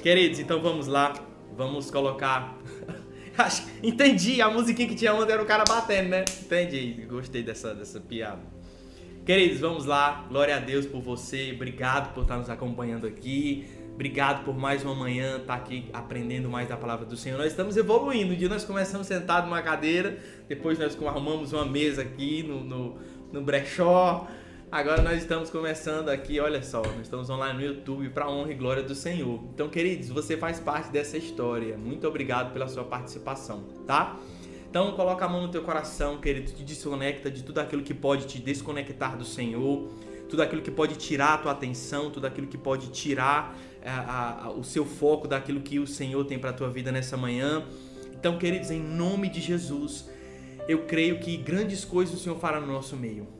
Queridos, 0.00 0.38
então 0.38 0.60
vamos 0.62 0.86
lá. 0.86 1.12
Vamos 1.56 1.90
colocar. 1.90 2.56
Entendi, 3.82 4.40
a 4.40 4.50
musiquinha 4.50 4.88
que 4.88 4.94
tinha 4.94 5.12
ontem 5.14 5.32
era 5.32 5.42
o 5.42 5.46
cara 5.46 5.64
batendo, 5.68 6.08
né? 6.08 6.24
Entendi, 6.42 7.06
gostei 7.08 7.42
dessa, 7.42 7.74
dessa 7.74 8.00
piada. 8.00 8.40
Queridos, 9.26 9.60
vamos 9.60 9.84
lá. 9.84 10.26
Glória 10.28 10.56
a 10.56 10.58
Deus 10.58 10.86
por 10.86 11.02
você. 11.02 11.52
Obrigado 11.54 12.14
por 12.14 12.22
estar 12.22 12.38
nos 12.38 12.48
acompanhando 12.48 13.06
aqui. 13.06 13.68
Obrigado 13.94 14.44
por 14.44 14.56
mais 14.56 14.82
uma 14.82 14.94
manhã 14.94 15.36
estar 15.36 15.54
aqui 15.54 15.84
aprendendo 15.92 16.48
mais 16.48 16.66
da 16.66 16.76
palavra 16.76 17.04
do 17.04 17.16
Senhor. 17.16 17.36
Nós 17.36 17.48
estamos 17.48 17.76
evoluindo. 17.76 18.32
Um 18.32 18.36
dia 18.36 18.48
nós 18.48 18.64
começamos 18.64 19.06
sentado 19.06 19.44
numa 19.44 19.60
cadeira, 19.60 20.18
depois 20.48 20.78
nós 20.78 20.96
arrumamos 21.06 21.52
uma 21.52 21.66
mesa 21.66 22.00
aqui 22.00 22.42
no, 22.42 22.64
no, 22.64 22.98
no 23.30 23.42
brechó. 23.42 24.26
Agora 24.72 25.02
nós 25.02 25.18
estamos 25.18 25.50
começando 25.50 26.10
aqui, 26.10 26.38
olha 26.38 26.62
só, 26.62 26.80
nós 26.80 27.00
estamos 27.00 27.28
online 27.28 27.58
no 27.58 27.64
YouTube 27.64 28.08
para 28.10 28.30
honra 28.30 28.52
e 28.52 28.54
glória 28.54 28.84
do 28.84 28.94
Senhor. 28.94 29.42
Então, 29.52 29.68
queridos, 29.68 30.10
você 30.10 30.36
faz 30.36 30.60
parte 30.60 30.92
dessa 30.92 31.18
história. 31.18 31.76
Muito 31.76 32.06
obrigado 32.06 32.52
pela 32.52 32.68
sua 32.68 32.84
participação, 32.84 33.64
tá? 33.84 34.16
Então, 34.68 34.92
coloca 34.92 35.24
a 35.24 35.28
mão 35.28 35.42
no 35.42 35.48
teu 35.48 35.62
coração, 35.62 36.20
querido, 36.20 36.52
te 36.52 36.62
desconecta 36.62 37.28
de 37.28 37.42
tudo 37.42 37.58
aquilo 37.58 37.82
que 37.82 37.92
pode 37.92 38.28
te 38.28 38.38
desconectar 38.38 39.18
do 39.18 39.24
Senhor, 39.24 39.90
tudo 40.28 40.40
aquilo 40.40 40.62
que 40.62 40.70
pode 40.70 40.94
tirar 40.94 41.34
a 41.34 41.38
tua 41.38 41.50
atenção, 41.50 42.08
tudo 42.08 42.28
aquilo 42.28 42.46
que 42.46 42.56
pode 42.56 42.90
tirar 42.90 43.58
a, 43.84 44.44
a, 44.44 44.50
o 44.52 44.62
seu 44.62 44.86
foco 44.86 45.26
daquilo 45.26 45.62
que 45.62 45.80
o 45.80 45.86
Senhor 45.86 46.24
tem 46.24 46.38
para 46.38 46.52
tua 46.52 46.70
vida 46.70 46.92
nessa 46.92 47.16
manhã. 47.16 47.64
Então, 48.12 48.38
queridos, 48.38 48.70
em 48.70 48.80
nome 48.80 49.30
de 49.30 49.40
Jesus, 49.40 50.08
eu 50.68 50.84
creio 50.84 51.18
que 51.18 51.36
grandes 51.36 51.84
coisas 51.84 52.14
o 52.14 52.18
Senhor 52.22 52.38
fará 52.38 52.60
no 52.60 52.68
nosso 52.68 52.96
meio. 52.96 53.39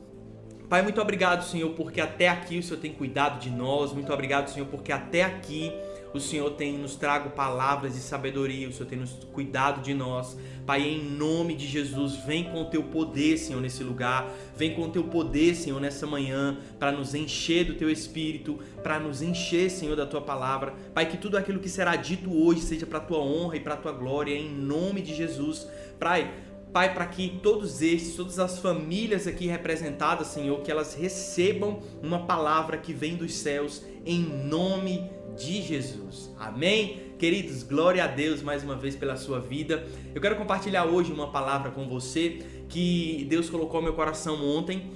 Pai, 0.71 0.83
muito 0.83 1.01
obrigado, 1.01 1.43
Senhor, 1.43 1.71
porque 1.71 2.01
até 2.01 2.29
aqui 2.29 2.57
o 2.57 2.63
Senhor 2.63 2.79
tem 2.79 2.93
cuidado 2.93 3.41
de 3.41 3.51
nós. 3.51 3.93
Muito 3.93 4.13
obrigado, 4.13 4.47
Senhor, 4.51 4.69
porque 4.69 4.93
até 4.93 5.25
aqui 5.25 5.73
o 6.15 6.21
Senhor 6.21 6.49
tem 6.53 6.79
nos 6.79 6.95
trago 6.95 7.31
palavras 7.31 7.95
de 7.95 7.99
sabedoria, 7.99 8.69
o 8.69 8.73
Senhor 8.73 8.89
tem 8.89 8.97
nos 8.97 9.11
cuidado 9.33 9.83
de 9.83 9.93
nós. 9.93 10.39
Pai, 10.65 10.83
em 10.83 11.03
nome 11.03 11.57
de 11.57 11.67
Jesus, 11.67 12.15
vem 12.25 12.45
com 12.45 12.63
o 12.63 12.67
teu 12.67 12.85
poder, 12.85 13.37
Senhor, 13.37 13.61
nesse 13.61 13.83
lugar. 13.83 14.31
Vem 14.57 14.73
com 14.73 14.83
o 14.83 14.91
teu 14.91 15.03
poder, 15.03 15.57
Senhor, 15.57 15.81
nessa 15.81 16.07
manhã, 16.07 16.57
para 16.79 16.93
nos 16.93 17.17
encher 17.17 17.65
do 17.65 17.75
teu 17.75 17.91
espírito, 17.91 18.61
para 18.81 19.01
nos 19.01 19.23
encher, 19.23 19.73
Senhor, 19.73 19.97
da 19.97 20.07
tua 20.07 20.21
palavra. 20.21 20.73
Pai, 20.95 21.05
que 21.07 21.17
tudo 21.17 21.37
aquilo 21.37 21.59
que 21.59 21.69
será 21.69 21.97
dito 21.97 22.33
hoje 22.33 22.61
seja 22.61 22.87
para 22.87 23.01
tua 23.01 23.19
honra 23.19 23.57
e 23.57 23.61
para 23.61 23.77
tua 23.77 23.91
glória, 23.91 24.37
em 24.37 24.49
nome 24.49 25.03
de 25.03 25.17
Jesus. 25.17 25.67
Pai, 25.99 26.33
Pai, 26.73 26.95
para 26.95 27.07
que 27.07 27.41
todos 27.43 27.83
estes, 27.83 28.15
todas 28.15 28.39
as 28.39 28.61
famílias 28.61 29.27
aqui 29.27 29.49
representadas, 29.49 30.29
Senhor, 30.29 30.61
que 30.61 30.71
elas 30.71 30.95
recebam 30.95 31.81
uma 32.01 32.27
palavra 32.27 32.77
que 32.77 32.93
vem 32.93 33.17
dos 33.17 33.35
céus 33.35 33.83
em 34.07 34.21
nome 34.21 35.11
de 35.37 35.63
Jesus. 35.63 36.31
Amém? 36.39 37.11
Queridos, 37.19 37.65
glória 37.65 38.05
a 38.05 38.07
Deus 38.07 38.41
mais 38.41 38.63
uma 38.63 38.77
vez 38.77 38.95
pela 38.95 39.17
sua 39.17 39.41
vida. 39.41 39.85
Eu 40.15 40.21
quero 40.21 40.37
compartilhar 40.37 40.85
hoje 40.85 41.13
uma 41.13 41.33
palavra 41.33 41.73
com 41.73 41.89
você 41.89 42.39
que 42.69 43.27
Deus 43.29 43.51
colocou 43.51 43.81
no 43.81 43.89
meu 43.89 43.95
coração 43.95 44.37
ontem. 44.43 44.93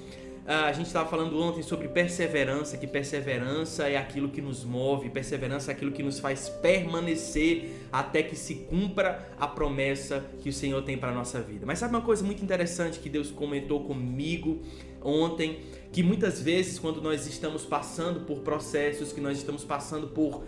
Ah, 0.46 0.66
a 0.66 0.72
gente 0.72 0.86
estava 0.88 1.08
falando 1.08 1.40
ontem 1.40 1.62
sobre 1.62 1.88
perseverança, 1.88 2.76
que 2.76 2.86
perseverança 2.86 3.88
é 3.88 3.96
aquilo 3.96 4.28
que 4.28 4.42
nos 4.42 4.62
move, 4.62 5.08
perseverança 5.08 5.70
é 5.70 5.74
aquilo 5.74 5.90
que 5.90 6.02
nos 6.02 6.18
faz 6.18 6.50
permanecer 6.50 7.88
até 7.90 8.22
que 8.22 8.36
se 8.36 8.56
cumpra 8.56 9.26
a 9.38 9.48
promessa 9.48 10.22
que 10.42 10.50
o 10.50 10.52
Senhor 10.52 10.82
tem 10.82 10.98
para 10.98 11.12
nossa 11.12 11.40
vida. 11.40 11.64
Mas 11.64 11.78
sabe 11.78 11.94
uma 11.94 12.02
coisa 12.02 12.22
muito 12.22 12.44
interessante 12.44 12.98
que 12.98 13.08
Deus 13.08 13.30
comentou 13.30 13.84
comigo 13.84 14.60
ontem? 15.00 15.60
Que 15.90 16.02
muitas 16.02 16.42
vezes, 16.42 16.78
quando 16.78 17.00
nós 17.00 17.26
estamos 17.26 17.64
passando 17.64 18.26
por 18.26 18.40
processos, 18.40 19.14
que 19.14 19.22
nós 19.22 19.38
estamos 19.38 19.64
passando 19.64 20.08
por 20.08 20.44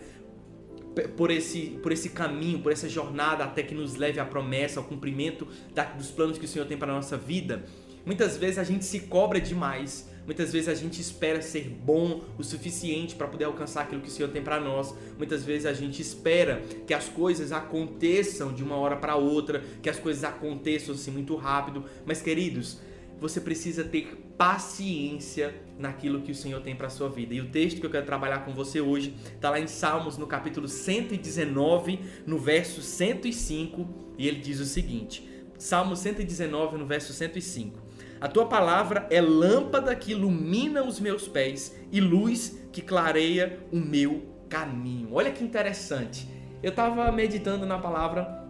por 1.14 1.30
esse, 1.30 1.78
por 1.82 1.92
esse 1.92 2.08
caminho, 2.08 2.60
por 2.60 2.72
essa 2.72 2.88
jornada 2.88 3.44
até 3.44 3.62
que 3.62 3.74
nos 3.74 3.96
leve 3.96 4.18
à 4.18 4.24
promessa, 4.24 4.80
ao 4.80 4.86
cumprimento 4.86 5.46
da, 5.74 5.84
dos 5.84 6.10
planos 6.10 6.38
que 6.38 6.46
o 6.46 6.48
Senhor 6.48 6.64
tem 6.64 6.78
para 6.78 6.90
a 6.90 6.96
nossa 6.96 7.18
vida, 7.18 7.66
muitas 8.06 8.38
vezes 8.38 8.58
a 8.58 8.64
gente 8.64 8.84
se 8.84 9.00
cobra 9.00 9.38
demais. 9.38 10.08
Muitas 10.24 10.52
vezes 10.52 10.68
a 10.68 10.74
gente 10.74 11.00
espera 11.00 11.40
ser 11.40 11.68
bom 11.68 12.24
o 12.36 12.42
suficiente 12.42 13.14
para 13.14 13.28
poder 13.28 13.44
alcançar 13.44 13.82
aquilo 13.82 14.00
que 14.00 14.08
o 14.08 14.10
Senhor 14.10 14.28
tem 14.28 14.42
para 14.42 14.58
nós. 14.58 14.92
Muitas 15.16 15.44
vezes 15.44 15.66
a 15.66 15.72
gente 15.72 16.02
espera 16.02 16.62
que 16.84 16.92
as 16.92 17.08
coisas 17.08 17.52
aconteçam 17.52 18.52
de 18.52 18.64
uma 18.64 18.76
hora 18.76 18.96
para 18.96 19.14
outra, 19.14 19.62
que 19.80 19.88
as 19.88 19.98
coisas 19.98 20.24
aconteçam 20.24 20.94
assim 20.94 21.12
muito 21.12 21.36
rápido. 21.36 21.84
Mas 22.04 22.20
queridos, 22.20 22.80
você 23.20 23.40
precisa 23.40 23.84
ter 23.84 24.26
paciência 24.36 25.54
naquilo 25.78 26.20
que 26.20 26.32
o 26.32 26.34
Senhor 26.34 26.60
tem 26.60 26.74
para 26.74 26.90
sua 26.90 27.08
vida. 27.08 27.32
E 27.32 27.40
o 27.40 27.48
texto 27.48 27.80
que 27.80 27.86
eu 27.86 27.90
quero 27.90 28.04
trabalhar 28.04 28.44
com 28.44 28.52
você 28.52 28.80
hoje 28.80 29.14
está 29.34 29.48
lá 29.48 29.60
em 29.60 29.66
Salmos, 29.66 30.18
no 30.18 30.26
capítulo 30.26 30.68
119, 30.68 32.00
no 32.26 32.38
verso 32.38 32.82
105, 32.82 33.86
e 34.18 34.26
ele 34.26 34.40
diz 34.40 34.58
o 34.58 34.66
seguinte: 34.66 35.26
Salmo 35.56 35.96
119, 35.96 36.76
no 36.76 36.86
verso 36.86 37.12
105. 37.12 37.85
A 38.20 38.28
tua 38.28 38.46
palavra 38.46 39.06
é 39.10 39.20
lâmpada 39.20 39.94
que 39.94 40.12
ilumina 40.12 40.82
os 40.82 40.98
meus 40.98 41.28
pés 41.28 41.76
e 41.92 42.00
luz 42.00 42.58
que 42.72 42.80
clareia 42.80 43.60
o 43.72 43.76
meu 43.76 44.36
caminho. 44.48 45.10
Olha 45.12 45.30
que 45.30 45.44
interessante. 45.44 46.28
Eu 46.62 46.70
estava 46.70 47.10
meditando 47.12 47.66
na 47.66 47.78
palavra 47.78 48.44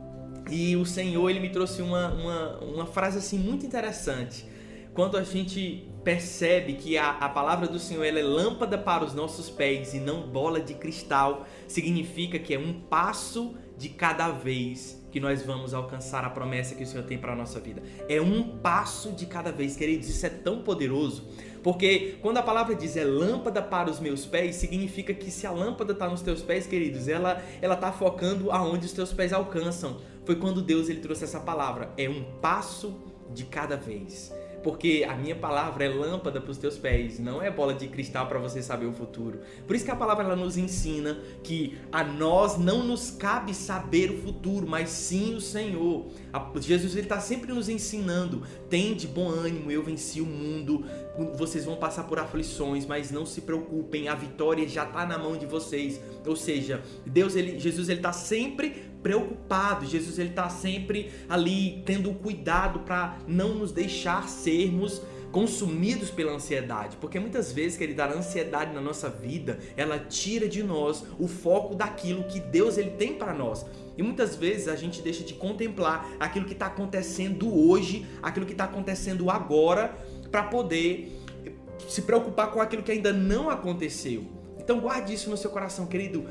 e 0.51 0.77
o 0.77 0.87
Senhor 0.87 1.29
ele 1.29 1.41
me 1.41 1.51
trouxe 1.51 1.83
uma, 1.83 2.13
uma, 2.13 2.59
uma 2.59 2.87
frase 2.87 3.19
assim 3.19 3.39
muito 3.39 3.67
interessante 3.67 4.47
quando 4.97 5.19
a 5.19 5.23
gente 5.23 5.87
percebe 6.03 6.73
que 6.73 6.97
a, 6.97 7.11
a 7.11 7.29
palavra 7.29 7.69
do 7.69 7.79
Senhor 7.79 8.03
é 8.03 8.23
lâmpada 8.23 8.79
para 8.79 9.05
os 9.05 9.13
nossos 9.13 9.51
pés 9.51 9.93
e 9.93 10.01
não 10.01 10.23
bola 10.23 10.59
de 10.59 10.73
cristal, 10.73 11.47
significa 11.69 12.39
que 12.39 12.55
é 12.55 12.59
um 12.59 12.73
passo 12.73 13.55
de 13.77 13.91
cada 13.91 14.31
vez 14.31 15.06
que 15.17 15.21
nós 15.21 15.43
vamos 15.43 15.73
alcançar 15.73 16.27
a 16.27 16.29
promessa 16.29 16.75
que 16.75 16.83
o 16.83 16.87
Senhor 16.87 17.03
tem 17.03 17.17
para 17.17 17.33
a 17.33 17.35
nossa 17.35 17.59
vida. 17.59 17.83
É 18.07 18.21
um 18.21 18.59
passo 18.59 19.13
de 19.13 19.25
cada 19.25 19.51
vez, 19.51 19.75
queridos. 19.75 20.11
Isso 20.11 20.27
é 20.27 20.29
tão 20.29 20.61
poderoso, 20.61 21.25
porque 21.63 22.19
quando 22.21 22.37
a 22.37 22.43
palavra 22.43 22.75
diz 22.75 22.99
é 22.99 23.05
lâmpada 23.05 23.63
para 23.63 23.91
os 23.91 23.99
meus 23.99 24.27
pés, 24.27 24.57
significa 24.57 25.15
que 25.15 25.31
se 25.31 25.47
a 25.47 25.51
lâmpada 25.51 25.95
está 25.95 26.07
nos 26.07 26.21
teus 26.21 26.43
pés, 26.43 26.67
queridos, 26.67 27.09
ela 27.09 27.43
ela 27.63 27.77
está 27.77 27.91
focando 27.91 28.51
aonde 28.51 28.85
os 28.85 28.93
teus 28.93 29.11
pés 29.11 29.33
alcançam. 29.33 29.97
Foi 30.27 30.37
quando 30.37 30.61
Deus 30.61 30.91
ele 30.91 31.01
trouxe 31.01 31.25
essa 31.25 31.41
palavra. 31.41 31.91
É 31.97 32.11
um 32.11 32.23
passo 32.43 32.95
de 33.33 33.45
cada 33.45 33.75
vez 33.75 34.31
porque 34.67 35.07
a 35.09 35.15
minha 35.15 35.37
palavra 35.37 35.85
é 35.85 35.89
lâmpada 35.89 36.41
para 36.41 36.51
os 36.51 36.59
teus 36.59 36.77
pés, 36.77 37.21
não 37.21 37.41
é 37.41 37.49
bola 37.49 37.73
de 37.73 37.87
cristal 37.87 38.27
para 38.27 38.41
você 38.41 38.61
saber 38.61 38.87
o 38.87 38.93
futuro. 38.93 39.39
Por 39.65 39.77
isso 39.77 39.85
que 39.85 39.93
a 39.93 39.95
palavra 39.95 40.25
ela 40.25 40.35
nos 40.35 40.57
ensina 40.57 41.21
que 41.45 41.79
a 41.93 42.03
nós 42.03 42.59
não 42.59 42.83
nos 42.83 43.13
cabe 43.13 43.55
saber 43.55 44.11
o 44.11 44.19
futuro, 44.23 44.67
mas 44.67 44.89
sim 44.89 45.37
o 45.37 45.41
Senhor. 45.41 46.09
Jesus 46.57 46.95
ele 46.95 47.03
está 47.03 47.21
sempre 47.21 47.53
nos 47.53 47.69
ensinando: 47.69 48.43
tende 48.69 49.07
bom 49.07 49.29
ânimo, 49.29 49.71
eu 49.71 49.85
venci 49.85 50.21
o 50.21 50.27
mundo. 50.27 50.85
Vocês 51.37 51.65
vão 51.65 51.77
passar 51.77 52.03
por 52.03 52.19
aflições, 52.19 52.85
mas 52.85 53.13
não 53.13 53.25
se 53.25 53.43
preocupem, 53.43 54.09
a 54.09 54.17
vitória 54.17 54.67
já 54.67 54.83
está 54.83 55.07
na 55.07 55.17
mão 55.17 55.37
de 55.37 55.47
vocês. 55.47 56.01
Ou 56.27 56.35
seja, 56.35 56.83
Deus, 57.07 57.37
ele, 57.37 57.57
Jesus, 57.61 57.89
ele 57.89 58.01
está 58.01 58.13
sempre 58.13 58.96
preocupado. 59.07 59.87
Jesus 59.87 60.19
ele 60.19 60.31
está 60.31 60.49
sempre 60.49 61.13
ali 61.29 61.81
tendo 61.87 62.13
cuidado 62.13 62.81
para 62.81 63.19
não 63.29 63.55
nos 63.55 63.71
deixar 63.71 64.29
sermos 64.29 65.01
consumidos 65.31 66.11
pela 66.11 66.33
ansiedade, 66.33 66.97
porque 66.97 67.21
muitas 67.21 67.53
vezes, 67.53 67.79
querida, 67.79 68.05
a 68.05 68.13
ansiedade 68.13 68.75
na 68.75 68.81
nossa 68.81 69.09
vida, 69.09 69.61
ela 69.77 69.99
tira 69.99 70.49
de 70.49 70.61
nós 70.61 71.05
o 71.21 71.29
foco 71.29 71.77
daquilo 71.77 72.25
que 72.25 72.41
Deus 72.41 72.79
ele 72.79 72.91
tem 72.91 73.15
para 73.15 73.33
nós. 73.33 73.65
E 73.97 74.03
muitas 74.03 74.35
vezes 74.35 74.67
a 74.67 74.75
gente 74.75 75.01
deixa 75.03 75.23
de 75.23 75.35
contemplar 75.35 76.11
aquilo 76.19 76.47
que 76.47 76.53
está 76.53 76.67
acontecendo 76.67 77.55
hoje, 77.55 78.05
aquilo 78.21 78.45
que 78.45 78.53
está 78.53 78.65
acontecendo 78.65 79.31
agora, 79.31 79.97
para 80.33 80.43
poder 80.43 81.13
se 81.89 82.03
preocupar 82.03 82.51
com 82.51 82.61
aquilo 82.61 82.83
que 82.83 82.91
ainda 82.91 83.13
não 83.13 83.51
aconteceu. 83.51 84.25
Então 84.59 84.81
guarde 84.81 85.15
isso 85.15 85.31
no 85.31 85.37
seu 85.37 85.51
coração, 85.51 85.87
querido 85.87 86.27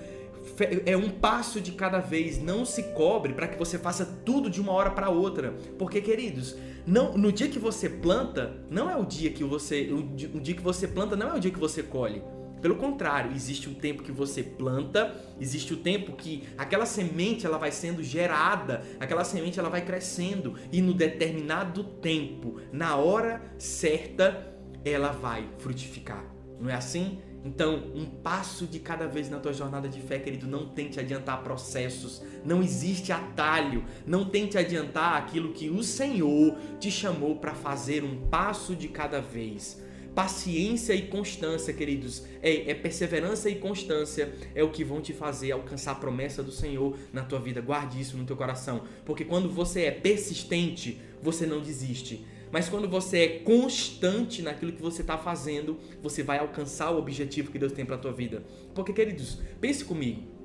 é 0.86 0.95
um 0.95 1.09
passo 1.09 1.59
de 1.59 1.71
cada 1.71 2.00
vez, 2.00 2.42
não 2.42 2.65
se 2.65 2.83
cobre 2.94 3.33
para 3.33 3.47
que 3.47 3.57
você 3.57 3.77
faça 3.77 4.06
tudo 4.25 4.50
de 4.50 4.62
uma 4.62 4.71
hora 4.71 4.92
para 4.92 5.09
outra. 5.09 5.53
Porque, 5.77 6.01
queridos, 6.01 6.56
não, 6.86 7.18
no 7.18 7.31
dia 7.31 7.47
que 7.47 7.59
você 7.59 7.89
planta, 7.89 8.57
não 8.69 8.89
é 8.89 8.95
o 8.95 9.06
dia 9.06 9.31
que 9.31 9.44
você, 9.44 9.89
o 9.92 10.00
o 10.38 10.39
dia 10.39 10.56
que 10.56 10.62
você 10.62 10.88
planta 10.88 11.15
não 11.15 11.30
é 11.30 11.36
o 11.36 11.39
dia 11.39 11.51
que 11.51 11.59
você 11.59 11.81
colhe. 11.81 12.21
Pelo 12.62 12.77
contrário, 12.77 13.31
existe 13.31 13.69
um 13.69 13.74
tempo 13.74 14.01
que 14.01 14.12
você 14.12 14.42
planta, 14.42 15.13
existe 15.39 15.74
o 15.74 15.77
tempo 15.77 16.13
que 16.13 16.44
aquela 16.57 16.86
semente 16.86 17.45
ela 17.45 17.57
vai 17.57 17.71
sendo 17.71 18.01
gerada, 18.01 18.81
aquela 19.00 19.24
semente 19.24 19.59
ela 19.59 19.69
vai 19.69 19.86
crescendo 19.86 20.56
e 20.71 20.81
no 20.81 20.94
determinado 20.94 21.83
tempo, 21.83 22.59
na 22.71 22.95
hora 22.95 23.41
certa, 23.59 24.56
ela 24.83 25.12
vai 25.12 25.48
frutificar. 25.59 26.25
Não 26.59 26.69
é 26.69 26.74
assim? 26.74 27.19
Então, 27.45 27.92
um 27.94 28.06
passo 28.06 28.65
de 28.65 28.80
cada 28.80 29.06
vez 29.07 29.30
na 29.30 29.39
tua 29.39 29.53
jornada 29.53 29.88
de 29.88 30.01
fé, 30.01 30.18
querido, 30.18 30.47
não 30.47 30.68
tente 30.68 31.00
adiantar 31.00 31.44
processos, 31.44 32.24
não 32.44 32.63
existe 32.63 33.12
atalho, 33.12 33.86
não 34.03 34.25
tente 34.25 34.57
adiantar 34.57 35.15
aquilo 35.15 35.53
que 35.53 35.69
o 35.69 35.83
Senhor 35.83 36.57
te 36.80 36.89
chamou 36.89 37.36
para 37.36 37.53
fazer 37.53 38.03
um 38.03 38.27
passo 38.30 38.75
de 38.75 38.88
cada 38.88 39.21
vez. 39.21 39.80
paciência 40.15 40.94
e 40.94 41.01
constância, 41.07 41.74
queridos, 41.74 42.24
é, 42.42 42.71
é, 42.71 42.74
perseverança 42.74 43.50
e 43.50 43.56
constância 43.56 44.33
é 44.56 44.63
o 44.63 44.71
que 44.71 44.81
vão 44.81 45.01
te 45.01 45.12
fazer 45.12 45.51
alcançar 45.51 45.91
a 45.91 45.95
promessa 45.95 46.41
do 46.41 46.53
Senhor 46.53 46.98
na 47.12 47.21
tua 47.21 47.38
vida. 47.38 47.59
Guarde 47.59 48.00
isso 48.00 48.15
no 48.15 48.24
teu 48.24 48.38
coração, 48.38 48.86
porque 49.06 49.25
quando 49.25 49.50
você 49.50 49.81
é 49.81 49.91
persistente, 49.91 51.01
você 51.21 51.45
não 51.45 51.59
desiste. 51.59 52.25
Mas 52.51 52.69
quando 52.69 52.88
você 52.88 53.19
é 53.19 53.27
constante 53.39 54.42
naquilo 54.42 54.71
que 54.71 54.81
você 54.81 55.01
está 55.01 55.18
fazendo, 55.18 55.80
você 56.01 56.24
vai 56.24 56.39
alcançar 56.39 56.92
o 56.92 56.97
objetivo 56.97 57.51
que 57.51 57.59
Deus 57.59 57.71
tem 57.71 57.86
para 57.86 57.97
tua 57.97 58.12
vida. 58.12 58.44
Porque, 58.74 58.94
queridos, 58.94 59.39
pense 59.59 59.83
comigo. 59.83 60.36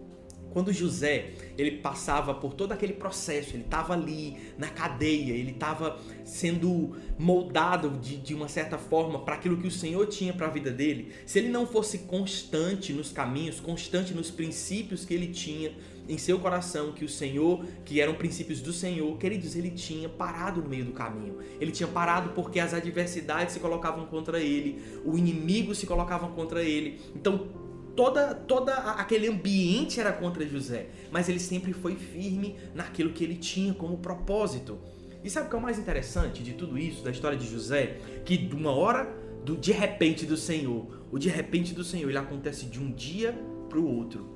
Quando 0.50 0.72
José, 0.72 1.30
ele 1.56 1.78
passava 1.78 2.34
por 2.34 2.54
todo 2.54 2.72
aquele 2.72 2.92
processo, 2.92 3.54
ele 3.54 3.62
estava 3.62 3.92
ali 3.92 4.36
na 4.58 4.68
cadeia, 4.68 5.32
ele 5.32 5.52
estava 5.52 5.98
sendo 6.24 6.96
moldado 7.16 7.90
de, 7.90 8.16
de 8.16 8.34
uma 8.34 8.48
certa 8.48 8.76
forma 8.76 9.20
para 9.20 9.36
aquilo 9.36 9.56
que 9.58 9.68
o 9.68 9.70
Senhor 9.70 10.04
tinha 10.08 10.32
para 10.32 10.48
a 10.48 10.50
vida 10.50 10.70
dele. 10.70 11.12
Se 11.24 11.38
ele 11.38 11.48
não 11.48 11.66
fosse 11.66 11.98
constante 12.00 12.92
nos 12.92 13.12
caminhos, 13.12 13.60
constante 13.60 14.12
nos 14.12 14.30
princípios 14.30 15.04
que 15.04 15.14
ele 15.14 15.28
tinha 15.28 15.72
em 16.08 16.18
seu 16.18 16.38
coração, 16.38 16.92
que 16.92 17.04
o 17.04 17.08
Senhor, 17.08 17.64
que 17.84 18.00
eram 18.00 18.14
princípios 18.14 18.60
do 18.60 18.72
Senhor, 18.72 19.16
queridos, 19.18 19.54
ele 19.54 19.70
tinha 19.70 20.08
parado 20.08 20.62
no 20.62 20.68
meio 20.68 20.84
do 20.84 20.92
caminho. 20.92 21.38
Ele 21.60 21.70
tinha 21.70 21.88
parado 21.88 22.30
porque 22.30 22.58
as 22.58 22.74
adversidades 22.74 23.54
se 23.54 23.60
colocavam 23.60 24.06
contra 24.06 24.40
ele, 24.40 24.82
o 25.04 25.16
inimigo 25.16 25.74
se 25.74 25.86
colocava 25.86 26.28
contra 26.28 26.62
ele. 26.62 27.00
Então, 27.14 27.48
toda, 27.94 28.34
toda 28.34 28.74
aquele 28.74 29.28
ambiente 29.28 30.00
era 30.00 30.12
contra 30.12 30.46
José, 30.46 30.88
mas 31.10 31.28
ele 31.28 31.38
sempre 31.38 31.72
foi 31.72 31.96
firme 31.96 32.56
naquilo 32.74 33.12
que 33.12 33.22
ele 33.22 33.36
tinha 33.36 33.74
como 33.74 33.98
propósito. 33.98 34.78
E 35.22 35.28
sabe 35.28 35.46
o 35.46 35.50
que 35.50 35.56
é 35.56 35.58
o 35.58 35.62
mais 35.62 35.78
interessante 35.78 36.42
de 36.42 36.54
tudo 36.54 36.78
isso, 36.78 37.04
da 37.04 37.10
história 37.10 37.36
de 37.36 37.46
José? 37.46 37.98
Que 38.24 38.36
de 38.36 38.54
uma 38.54 38.70
hora, 38.70 39.06
do 39.44 39.56
de 39.56 39.72
repente 39.72 40.24
do 40.24 40.36
Senhor, 40.36 40.86
o 41.12 41.18
de 41.18 41.28
repente 41.28 41.74
do 41.74 41.84
Senhor, 41.84 42.08
ele 42.08 42.18
acontece 42.18 42.66
de 42.66 42.80
um 42.80 42.90
dia 42.90 43.38
para 43.68 43.78
o 43.78 43.86
outro. 43.86 44.26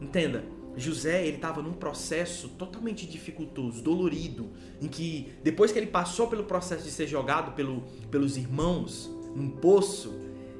Entenda, 0.00 0.44
José 0.78 1.26
ele 1.26 1.36
estava 1.36 1.62
num 1.62 1.72
processo 1.72 2.48
totalmente 2.50 3.06
dificultoso, 3.06 3.82
dolorido, 3.82 4.50
em 4.80 4.88
que 4.88 5.32
depois 5.42 5.72
que 5.72 5.78
ele 5.78 5.86
passou 5.86 6.28
pelo 6.28 6.44
processo 6.44 6.84
de 6.84 6.90
ser 6.90 7.06
jogado 7.06 7.54
pelo, 7.54 7.82
pelos 8.10 8.36
irmãos 8.36 9.10
num 9.34 9.50
poço, 9.50 10.14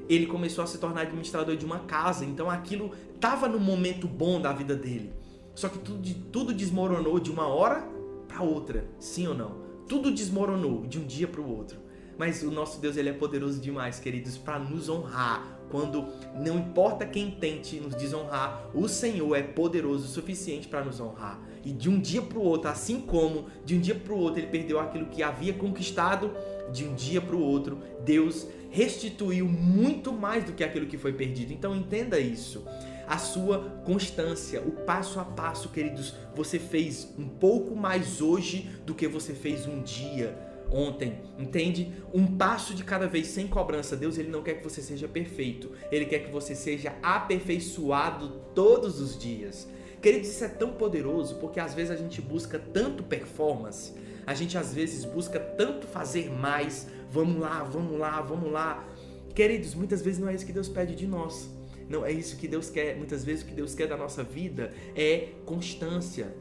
ele 0.09 0.25
começou 0.25 0.63
a 0.63 0.67
se 0.67 0.77
tornar 0.77 1.01
administrador 1.01 1.55
de 1.55 1.65
uma 1.65 1.79
casa. 1.79 2.25
Então 2.25 2.49
aquilo 2.49 2.91
estava 3.13 3.47
no 3.47 3.59
momento 3.59 4.07
bom 4.07 4.41
da 4.41 4.51
vida 4.51 4.75
dele. 4.75 5.13
Só 5.53 5.69
que 5.69 5.77
tudo, 5.77 6.13
tudo 6.31 6.53
desmoronou 6.53 7.19
de 7.19 7.29
uma 7.29 7.47
hora 7.47 7.87
para 8.27 8.41
outra, 8.41 8.87
sim 8.99 9.27
ou 9.27 9.33
não? 9.33 9.59
Tudo 9.87 10.11
desmoronou 10.11 10.85
de 10.87 10.99
um 10.99 11.05
dia 11.05 11.27
para 11.27 11.41
o 11.41 11.49
outro. 11.49 11.79
Mas 12.17 12.43
o 12.43 12.51
nosso 12.51 12.79
Deus 12.79 12.97
ele 12.97 13.09
é 13.09 13.13
poderoso 13.13 13.59
demais, 13.59 13.99
queridos, 13.99 14.37
para 14.37 14.59
nos 14.59 14.89
honrar. 14.89 15.58
Quando 15.69 16.07
não 16.35 16.57
importa 16.57 17.05
quem 17.05 17.31
tente 17.31 17.79
nos 17.79 17.95
desonrar, 17.95 18.69
o 18.73 18.87
Senhor 18.87 19.35
é 19.35 19.43
poderoso 19.43 20.05
o 20.05 20.07
suficiente 20.07 20.67
para 20.67 20.83
nos 20.83 20.99
honrar. 20.99 21.39
E 21.63 21.71
de 21.71 21.89
um 21.89 21.99
dia 21.99 22.21
para 22.21 22.37
o 22.37 22.43
outro, 22.43 22.69
assim 22.69 23.01
como 23.01 23.47
de 23.65 23.75
um 23.75 23.79
dia 23.79 23.95
para 23.95 24.13
o 24.13 24.17
outro 24.17 24.39
ele 24.39 24.47
perdeu 24.47 24.79
aquilo 24.79 25.07
que 25.07 25.21
havia 25.21 25.53
conquistado, 25.53 26.31
de 26.71 26.85
um 26.85 26.93
dia 26.93 27.19
para 27.19 27.35
o 27.35 27.41
outro, 27.41 27.79
Deus 28.03 28.47
restituiu 28.69 29.47
muito 29.47 30.13
mais 30.13 30.43
do 30.43 30.53
que 30.53 30.63
aquilo 30.63 30.85
que 30.85 30.97
foi 30.97 31.13
perdido. 31.13 31.51
Então 31.51 31.75
entenda 31.75 32.19
isso. 32.19 32.65
A 33.07 33.17
sua 33.17 33.81
constância, 33.83 34.61
o 34.61 34.71
passo 34.71 35.19
a 35.19 35.25
passo, 35.25 35.69
queridos, 35.69 36.13
você 36.35 36.59
fez 36.59 37.11
um 37.17 37.27
pouco 37.27 37.75
mais 37.75 38.21
hoje 38.21 38.69
do 38.85 38.93
que 38.93 39.07
você 39.07 39.33
fez 39.33 39.65
um 39.65 39.81
dia 39.81 40.48
ontem, 40.71 41.21
entende? 41.37 41.91
Um 42.13 42.25
passo 42.25 42.73
de 42.73 42.83
cada 42.83 43.07
vez 43.07 43.27
sem 43.27 43.47
cobrança. 43.47 43.95
Deus 43.95 44.17
ele 44.17 44.29
não 44.29 44.41
quer 44.41 44.55
que 44.55 44.63
você 44.63 44.81
seja 44.81 45.07
perfeito, 45.07 45.71
ele 45.91 46.05
quer 46.05 46.19
que 46.19 46.31
você 46.31 46.55
seja 46.55 46.95
aperfeiçoado 47.01 48.41
todos 48.53 48.99
os 48.99 49.17
dias. 49.17 49.67
Queridos, 50.01 50.29
isso 50.29 50.43
é 50.45 50.47
tão 50.47 50.73
poderoso 50.73 51.35
porque 51.35 51.59
às 51.59 51.73
vezes 51.73 51.91
a 51.91 51.95
gente 51.95 52.21
busca 52.21 52.57
tanto 52.57 53.03
performance, 53.03 53.93
a 54.25 54.33
gente 54.33 54.57
às 54.57 54.73
vezes 54.73 55.03
busca 55.03 55.39
tanto 55.39 55.87
fazer 55.87 56.29
mais, 56.29 56.87
vamos 57.11 57.39
lá, 57.39 57.63
vamos 57.63 57.99
lá, 57.99 58.21
vamos 58.21 58.51
lá. 58.51 58.87
Queridos, 59.35 59.75
muitas 59.75 60.01
vezes 60.01 60.19
não 60.19 60.29
é 60.29 60.35
isso 60.35 60.45
que 60.45 60.53
Deus 60.53 60.69
pede 60.69 60.95
de 60.95 61.07
nós. 61.07 61.49
Não 61.89 62.05
é 62.05 62.11
isso 62.11 62.37
que 62.37 62.47
Deus 62.47 62.69
quer. 62.69 62.95
Muitas 62.95 63.25
vezes 63.25 63.43
o 63.43 63.47
que 63.47 63.53
Deus 63.53 63.73
quer 63.73 63.87
da 63.87 63.97
nossa 63.97 64.23
vida 64.23 64.71
é 64.95 65.29
constância. 65.43 66.31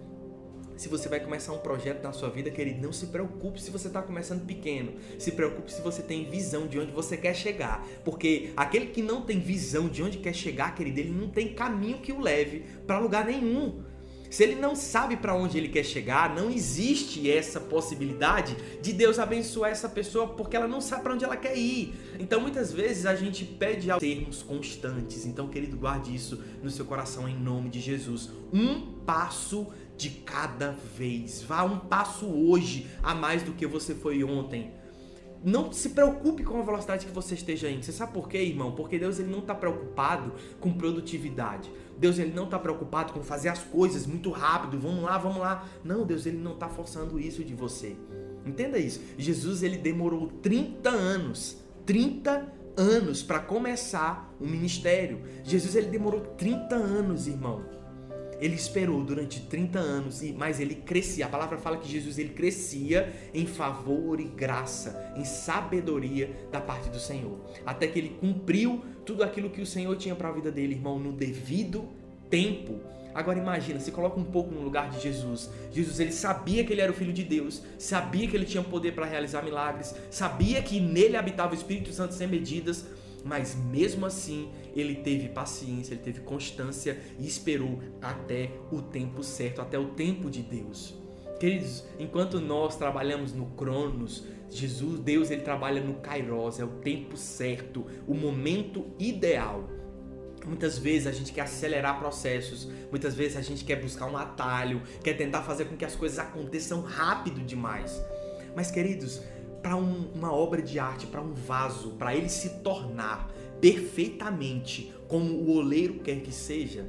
Se 0.78 0.88
você 0.88 1.08
vai 1.08 1.18
começar 1.18 1.52
um 1.52 1.58
projeto 1.58 2.04
na 2.04 2.12
sua 2.12 2.30
vida, 2.30 2.52
querido, 2.52 2.80
não 2.80 2.92
se 2.92 3.08
preocupe 3.08 3.60
se 3.60 3.68
você 3.68 3.88
está 3.88 4.00
começando 4.00 4.46
pequeno. 4.46 4.92
Se 5.18 5.32
preocupe 5.32 5.72
se 5.72 5.82
você 5.82 6.02
tem 6.02 6.30
visão 6.30 6.68
de 6.68 6.78
onde 6.78 6.92
você 6.92 7.16
quer 7.16 7.34
chegar. 7.34 7.84
Porque 8.04 8.52
aquele 8.56 8.86
que 8.86 9.02
não 9.02 9.22
tem 9.22 9.40
visão 9.40 9.88
de 9.88 10.04
onde 10.04 10.18
quer 10.18 10.32
chegar, 10.32 10.76
querido, 10.76 11.00
ele 11.00 11.10
não 11.10 11.30
tem 11.30 11.52
caminho 11.52 11.98
que 11.98 12.12
o 12.12 12.20
leve 12.20 12.64
para 12.86 13.00
lugar 13.00 13.26
nenhum. 13.26 13.82
Se 14.30 14.44
ele 14.44 14.54
não 14.54 14.76
sabe 14.76 15.16
para 15.16 15.34
onde 15.34 15.58
ele 15.58 15.68
quer 15.68 15.82
chegar, 15.82 16.32
não 16.32 16.50
existe 16.50 17.28
essa 17.30 17.58
possibilidade 17.58 18.56
de 18.80 18.92
Deus 18.92 19.18
abençoar 19.18 19.70
essa 19.70 19.88
pessoa 19.88 20.28
porque 20.28 20.54
ela 20.54 20.68
não 20.68 20.80
sabe 20.80 21.02
para 21.02 21.14
onde 21.14 21.24
ela 21.24 21.36
quer 21.36 21.56
ir. 21.56 21.94
Então 22.20 22.40
muitas 22.40 22.72
vezes 22.72 23.06
a 23.06 23.16
gente 23.16 23.44
pede 23.44 23.90
a 23.90 23.98
sermos 23.98 24.42
constantes. 24.42 25.24
Então, 25.24 25.48
querido, 25.48 25.76
guarde 25.76 26.14
isso 26.14 26.40
no 26.62 26.70
seu 26.70 26.84
coração 26.84 27.28
em 27.28 27.36
nome 27.36 27.68
de 27.68 27.80
Jesus. 27.80 28.30
Um 28.52 28.98
passo 29.06 29.68
de 29.98 30.10
cada 30.10 30.70
vez. 30.96 31.42
Vá 31.42 31.64
um 31.64 31.78
passo 31.78 32.24
hoje 32.24 32.88
a 33.02 33.14
mais 33.14 33.42
do 33.42 33.52
que 33.52 33.66
você 33.66 33.94
foi 33.94 34.24
ontem 34.24 34.72
não 35.44 35.72
se 35.72 35.90
preocupe 35.90 36.42
com 36.42 36.58
a 36.58 36.62
velocidade 36.62 37.06
que 37.06 37.12
você 37.12 37.34
esteja 37.34 37.70
indo. 37.70 37.84
Você 37.84 37.92
sabe 37.92 38.12
por 38.12 38.28
quê, 38.28 38.38
irmão? 38.38 38.72
Porque 38.72 38.98
Deus 38.98 39.18
ele 39.18 39.30
não 39.30 39.38
está 39.38 39.54
preocupado 39.54 40.32
com 40.60 40.72
produtividade. 40.72 41.70
Deus 41.96 42.18
ele 42.18 42.32
não 42.32 42.44
está 42.44 42.58
preocupado 42.58 43.12
com 43.12 43.22
fazer 43.22 43.48
as 43.48 43.62
coisas 43.62 44.06
muito 44.06 44.30
rápido. 44.30 44.78
Vamos 44.78 45.02
lá, 45.02 45.18
vamos 45.18 45.38
lá. 45.38 45.66
Não, 45.84 46.04
Deus 46.04 46.26
ele 46.26 46.38
não 46.38 46.54
está 46.54 46.68
forçando 46.68 47.18
isso 47.18 47.44
de 47.44 47.54
você. 47.54 47.96
Entenda 48.44 48.78
isso. 48.78 49.00
Jesus 49.16 49.62
ele 49.62 49.78
demorou 49.78 50.28
30 50.42 50.90
anos, 50.90 51.58
30 51.86 52.52
anos 52.76 53.22
para 53.22 53.40
começar 53.40 54.34
o 54.40 54.46
ministério. 54.46 55.20
Jesus 55.44 55.76
ele 55.76 55.88
demorou 55.88 56.20
30 56.20 56.74
anos, 56.74 57.26
irmão 57.26 57.78
ele 58.40 58.54
esperou 58.54 59.02
durante 59.02 59.40
30 59.40 59.78
anos, 59.78 60.22
mas 60.36 60.60
ele 60.60 60.74
crescia. 60.74 61.26
A 61.26 61.28
palavra 61.28 61.58
fala 61.58 61.76
que 61.76 61.88
Jesus 61.88 62.18
ele 62.18 62.30
crescia 62.30 63.12
em 63.34 63.46
favor 63.46 64.20
e 64.20 64.24
graça, 64.24 65.12
em 65.16 65.24
sabedoria 65.24 66.48
da 66.50 66.60
parte 66.60 66.88
do 66.88 66.98
Senhor, 66.98 67.38
até 67.66 67.86
que 67.86 67.98
ele 67.98 68.16
cumpriu 68.20 68.84
tudo 69.04 69.22
aquilo 69.22 69.50
que 69.50 69.60
o 69.60 69.66
Senhor 69.66 69.96
tinha 69.96 70.14
para 70.14 70.28
a 70.28 70.32
vida 70.32 70.50
dele, 70.50 70.74
irmão, 70.74 70.98
no 70.98 71.12
devido 71.12 71.88
tempo. 72.30 72.80
Agora 73.14 73.38
imagina, 73.38 73.80
se 73.80 73.90
coloca 73.90 74.20
um 74.20 74.24
pouco 74.24 74.54
no 74.54 74.60
lugar 74.60 74.90
de 74.90 75.00
Jesus. 75.00 75.50
Jesus 75.72 75.98
ele 75.98 76.12
sabia 76.12 76.62
que 76.64 76.72
ele 76.72 76.80
era 76.80 76.92
o 76.92 76.94
filho 76.94 77.12
de 77.12 77.24
Deus, 77.24 77.62
sabia 77.78 78.28
que 78.28 78.36
ele 78.36 78.44
tinha 78.44 78.62
poder 78.62 78.94
para 78.94 79.06
realizar 79.06 79.42
milagres, 79.42 79.94
sabia 80.10 80.62
que 80.62 80.78
nele 80.78 81.16
habitava 81.16 81.52
o 81.52 81.56
Espírito 81.56 81.92
Santo 81.92 82.14
sem 82.14 82.28
medidas, 82.28 82.86
mas 83.24 83.54
mesmo 83.54 84.06
assim 84.06 84.50
ele 84.74 84.96
teve 84.96 85.28
paciência, 85.28 85.94
ele 85.94 86.02
teve 86.02 86.20
constância 86.20 86.98
e 87.18 87.26
esperou 87.26 87.80
até 88.00 88.50
o 88.70 88.80
tempo 88.80 89.22
certo, 89.22 89.60
até 89.60 89.78
o 89.78 89.88
tempo 89.88 90.30
de 90.30 90.42
Deus. 90.42 90.94
Queridos, 91.38 91.84
enquanto 91.98 92.40
nós 92.40 92.76
trabalhamos 92.76 93.32
no 93.32 93.46
Cronos, 93.46 94.24
Jesus, 94.50 94.98
Deus, 95.00 95.30
ele 95.30 95.42
trabalha 95.42 95.80
no 95.80 95.94
Kairos, 95.94 96.58
é 96.58 96.64
o 96.64 96.68
tempo 96.68 97.16
certo, 97.16 97.86
o 98.06 98.14
momento 98.14 98.86
ideal. 98.98 99.68
Muitas 100.46 100.78
vezes 100.78 101.06
a 101.06 101.12
gente 101.12 101.32
quer 101.32 101.42
acelerar 101.42 101.98
processos, 101.98 102.68
muitas 102.90 103.14
vezes 103.14 103.36
a 103.36 103.42
gente 103.42 103.64
quer 103.64 103.76
buscar 103.76 104.06
um 104.06 104.16
atalho, 104.16 104.82
quer 105.02 105.14
tentar 105.14 105.42
fazer 105.42 105.66
com 105.66 105.76
que 105.76 105.84
as 105.84 105.94
coisas 105.94 106.18
aconteçam 106.18 106.80
rápido 106.80 107.40
demais. 107.44 108.02
Mas, 108.56 108.70
queridos, 108.70 109.22
para 109.62 109.76
um, 109.76 110.10
uma 110.14 110.32
obra 110.32 110.62
de 110.62 110.78
arte, 110.78 111.06
para 111.06 111.20
um 111.20 111.34
vaso, 111.34 111.90
para 111.90 112.14
ele 112.14 112.28
se 112.28 112.60
tornar 112.60 113.30
perfeitamente 113.60 114.92
como 115.08 115.32
o 115.32 115.56
oleiro 115.56 115.94
quer 116.00 116.20
que 116.20 116.32
seja, 116.32 116.86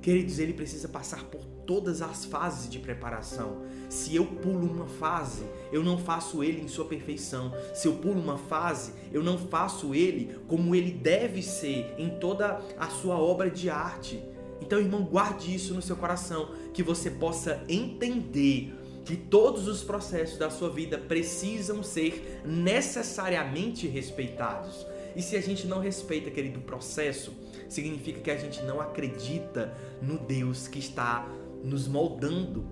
queridos, 0.00 0.38
ele 0.38 0.52
precisa 0.52 0.88
passar 0.88 1.24
por 1.24 1.44
todas 1.66 2.00
as 2.00 2.24
fases 2.24 2.70
de 2.70 2.78
preparação. 2.78 3.62
Se 3.88 4.14
eu 4.14 4.24
pulo 4.24 4.70
uma 4.70 4.86
fase, 4.86 5.44
eu 5.72 5.82
não 5.82 5.98
faço 5.98 6.44
ele 6.44 6.62
em 6.62 6.68
sua 6.68 6.84
perfeição. 6.84 7.52
Se 7.74 7.88
eu 7.88 7.94
pulo 7.94 8.20
uma 8.20 8.38
fase, 8.38 8.92
eu 9.12 9.22
não 9.22 9.36
faço 9.36 9.94
ele 9.94 10.38
como 10.46 10.74
ele 10.74 10.92
deve 10.92 11.42
ser 11.42 11.92
em 11.98 12.08
toda 12.20 12.62
a 12.78 12.88
sua 12.88 13.18
obra 13.18 13.50
de 13.50 13.68
arte. 13.68 14.22
Então, 14.60 14.78
irmão, 14.78 15.04
guarde 15.04 15.54
isso 15.54 15.74
no 15.74 15.82
seu 15.82 15.96
coração, 15.96 16.50
que 16.72 16.82
você 16.82 17.10
possa 17.10 17.62
entender 17.68 18.72
que 19.06 19.16
todos 19.16 19.68
os 19.68 19.84
processos 19.84 20.36
da 20.36 20.50
sua 20.50 20.68
vida 20.68 20.98
precisam 20.98 21.80
ser 21.80 22.42
necessariamente 22.44 23.86
respeitados. 23.86 24.84
E 25.14 25.22
se 25.22 25.36
a 25.36 25.40
gente 25.40 25.64
não 25.64 25.78
respeita, 25.78 26.28
querido, 26.28 26.58
o 26.58 26.62
processo, 26.62 27.32
significa 27.68 28.20
que 28.20 28.30
a 28.30 28.36
gente 28.36 28.60
não 28.64 28.80
acredita 28.80 29.72
no 30.02 30.18
Deus 30.18 30.66
que 30.66 30.80
está 30.80 31.26
nos 31.62 31.86
moldando. 31.86 32.66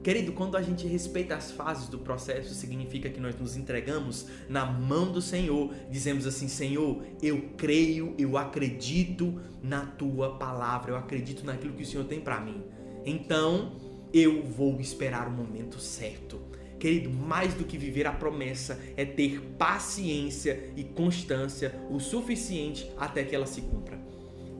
Querido, 0.00 0.32
quando 0.32 0.56
a 0.56 0.62
gente 0.62 0.86
respeita 0.86 1.34
as 1.34 1.50
fases 1.50 1.88
do 1.88 1.98
processo, 1.98 2.54
significa 2.54 3.10
que 3.10 3.20
nós 3.20 3.38
nos 3.38 3.56
entregamos 3.56 4.28
na 4.48 4.64
mão 4.64 5.10
do 5.10 5.20
Senhor. 5.20 5.74
Dizemos 5.90 6.24
assim: 6.24 6.46
Senhor, 6.46 7.02
eu 7.20 7.50
creio, 7.56 8.14
eu 8.16 8.38
acredito 8.38 9.38
na 9.60 9.84
tua 9.84 10.38
palavra, 10.38 10.92
eu 10.92 10.96
acredito 10.96 11.44
naquilo 11.44 11.74
que 11.74 11.82
o 11.82 11.86
Senhor 11.86 12.04
tem 12.04 12.20
para 12.20 12.40
mim. 12.40 12.62
Então, 13.04 13.89
eu 14.12 14.42
vou 14.42 14.80
esperar 14.80 15.28
o 15.28 15.30
momento 15.30 15.78
certo. 15.78 16.40
Querido, 16.78 17.10
mais 17.10 17.52
do 17.52 17.64
que 17.64 17.76
viver 17.76 18.06
a 18.06 18.12
promessa 18.12 18.80
é 18.96 19.04
ter 19.04 19.40
paciência 19.58 20.72
e 20.76 20.82
constância 20.82 21.74
o 21.90 22.00
suficiente 22.00 22.90
até 22.96 23.22
que 23.22 23.34
ela 23.34 23.46
se 23.46 23.60
cumpra. 23.60 24.00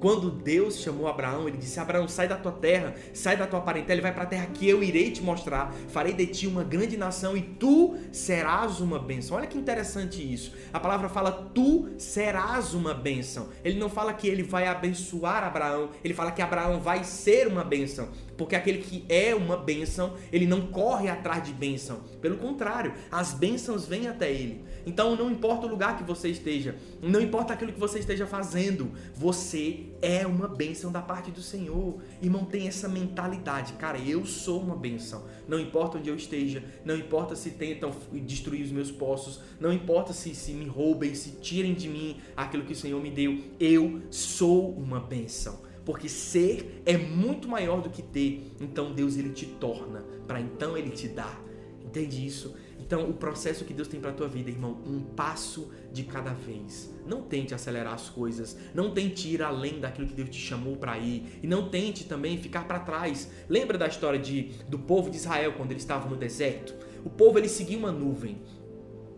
Quando 0.01 0.31
Deus 0.31 0.79
chamou 0.79 1.07
Abraão, 1.07 1.47
ele 1.47 1.59
disse: 1.59 1.79
Abraão, 1.79 2.09
sai 2.09 2.27
da 2.27 2.37
tua 2.37 2.53
terra, 2.53 2.95
sai 3.13 3.37
da 3.37 3.47
tua 3.47 3.61
parentela 3.61 4.01
e 4.01 4.03
vai 4.03 4.15
para 4.15 4.23
a 4.23 4.27
terra 4.27 4.47
que 4.47 4.67
eu 4.67 4.83
irei 4.83 5.11
te 5.11 5.23
mostrar. 5.23 5.73
Farei 5.89 6.15
de 6.15 6.27
ti 6.27 6.47
uma 6.47 6.65
grande 6.65 6.97
nação 6.97 7.37
e 7.37 7.43
tu 7.43 7.97
serás 8.11 8.81
uma 8.81 8.99
bênção. 8.99 9.37
Olha 9.37 9.47
que 9.47 9.59
interessante 9.59 10.21
isso. 10.21 10.55
A 10.73 10.81
palavra 10.81 11.11
fala: 11.11 11.31
tu 11.31 11.91
serás 11.99 12.73
uma 12.73 12.95
bênção. 12.95 13.51
Ele 13.63 13.79
não 13.79 13.91
fala 13.91 14.15
que 14.15 14.27
ele 14.27 14.43
vai 14.43 14.67
abençoar 14.67 15.45
Abraão, 15.45 15.91
ele 16.03 16.15
fala 16.15 16.33
que 16.33 16.41
Abraão 16.41 16.81
vai 16.81 17.05
ser 17.05 17.47
uma 17.47 17.63
bênção. 17.63 18.09
Porque 18.41 18.57
aquele 18.57 18.79
que 18.79 19.05
é 19.07 19.35
uma 19.35 19.55
bênção, 19.55 20.15
ele 20.33 20.47
não 20.47 20.69
corre 20.69 21.11
atrás 21.11 21.45
de 21.45 21.53
bênção. 21.53 22.01
Pelo 22.23 22.39
contrário, 22.39 22.95
as 23.13 23.35
bênçãos 23.35 23.85
vêm 23.85 24.09
até 24.09 24.33
ele. 24.33 24.65
Então 24.87 25.15
não 25.15 25.31
importa 25.31 25.67
o 25.67 25.69
lugar 25.69 25.99
que 25.99 26.03
você 26.03 26.31
esteja, 26.31 26.75
não 27.03 27.21
importa 27.21 27.53
aquilo 27.53 27.71
que 27.71 27.79
você 27.79 27.99
esteja 27.99 28.27
fazendo, 28.27 28.93
você 29.15 29.81
é 30.01 30.27
uma 30.27 30.49
bênção 30.49 30.91
da 30.91 31.03
parte 31.03 31.31
do 31.31 31.43
Senhor. 31.43 32.01
Irmão, 32.23 32.47
tem 32.47 32.67
essa 32.67 32.89
mentalidade. 32.89 33.75
Cara, 33.75 33.99
eu 33.99 34.25
sou 34.25 34.63
uma 34.63 34.75
bênção. 34.75 35.23
Não 35.47 35.61
importa 35.61 35.99
onde 35.99 36.09
eu 36.09 36.17
esteja, 36.17 36.65
não 36.83 36.97
importa 36.97 37.37
se 37.37 37.51
tentam 37.51 37.93
destruir 38.11 38.65
os 38.65 38.73
meus 38.73 38.91
poços, 38.91 39.43
não 39.61 39.71
importa 39.71 40.15
se, 40.15 40.35
se 40.35 40.53
me 40.53 40.65
roubem, 40.65 41.15
se 41.15 41.33
tirem 41.33 41.75
de 41.75 41.91
mim 41.91 42.17
aquilo 42.35 42.65
que 42.65 42.73
o 42.73 42.77
Senhor 42.77 43.03
me 43.03 43.11
deu, 43.11 43.39
eu 43.61 44.01
sou 44.11 44.71
uma 44.71 44.99
bênção 44.99 45.69
porque 45.91 46.09
ser 46.09 46.85
é 46.87 46.97
muito 46.97 47.49
maior 47.49 47.83
do 47.83 47.91
que 47.91 48.01
ter. 48.01 48.53
Então 48.61 48.93
Deus 48.93 49.17
ele 49.17 49.31
te 49.31 49.45
torna, 49.45 50.05
para 50.25 50.41
então 50.41 50.79
ele 50.79 50.91
te 50.91 51.09
dar. 51.09 51.43
Entende 51.85 52.25
isso? 52.25 52.55
Então, 52.79 53.11
o 53.11 53.13
processo 53.13 53.65
que 53.65 53.75
Deus 53.75 53.89
tem 53.89 54.01
para 54.01 54.13
tua 54.13 54.29
vida, 54.29 54.49
irmão, 54.49 54.79
um 54.87 55.01
passo 55.01 55.73
de 55.93 56.05
cada 56.05 56.33
vez. 56.33 56.95
Não 57.05 57.23
tente 57.23 57.53
acelerar 57.55 57.95
as 57.95 58.09
coisas, 58.09 58.57
não 58.73 58.93
tente 58.93 59.29
ir 59.29 59.43
além 59.43 59.81
daquilo 59.81 60.07
que 60.07 60.15
Deus 60.15 60.31
te 60.31 60.39
chamou 60.39 60.77
para 60.77 60.97
ir 60.97 61.41
e 61.43 61.47
não 61.49 61.69
tente 61.69 62.05
também 62.05 62.39
ficar 62.39 62.69
para 62.69 62.79
trás. 62.79 63.29
Lembra 63.49 63.77
da 63.77 63.89
história 63.89 64.19
de 64.19 64.53
do 64.69 64.79
povo 64.79 65.11
de 65.11 65.17
Israel 65.17 65.55
quando 65.57 65.73
eles 65.73 65.83
estavam 65.83 66.09
no 66.09 66.17
deserto? 66.17 66.73
O 67.05 67.11
povo 67.11 67.37
ele 67.37 67.49
seguia 67.49 67.77
uma 67.77 67.91
nuvem. 67.91 68.41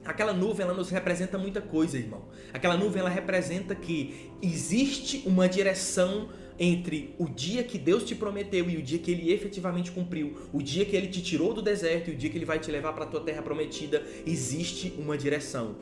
Aquela 0.05 0.33
nuvem 0.33 0.65
ela 0.65 0.75
nos 0.75 0.91
representa 0.91 1.39
muita 1.39 1.61
coisa, 1.61 1.97
irmão. 1.97 2.25
Aquela 2.53 2.77
nuvem 2.77 3.01
ela 3.01 3.11
representa 3.11 3.75
que 3.75 4.31
existe 4.41 5.23
uma 5.27 5.49
direção 5.49 6.29
entre 6.59 7.15
o 7.19 7.29
dia 7.29 7.63
que 7.63 7.79
Deus 7.79 8.05
te 8.05 8.15
prometeu 8.15 8.69
e 8.69 8.77
o 8.77 8.83
dia 8.83 8.99
que 8.99 9.11
ele 9.11 9.33
efetivamente 9.33 9.91
cumpriu, 9.91 10.49
o 10.53 10.63
dia 10.63 10.85
que 10.85 10.97
ele 10.97 11.09
te 11.09 11.23
tirou 11.23 11.53
do 11.53 11.63
deserto 11.63 12.11
e 12.11 12.15
o 12.15 12.17
dia 12.17 12.31
que 12.31 12.39
ele 12.39 12.45
vai 12.45 12.59
te 12.59 12.71
levar 12.71 12.93
para 12.93 13.05
a 13.05 13.09
tua 13.09 13.21
terra 13.21 13.43
prometida, 13.43 14.03
existe 14.27 14.93
uma 14.99 15.17
direção. 15.17 15.75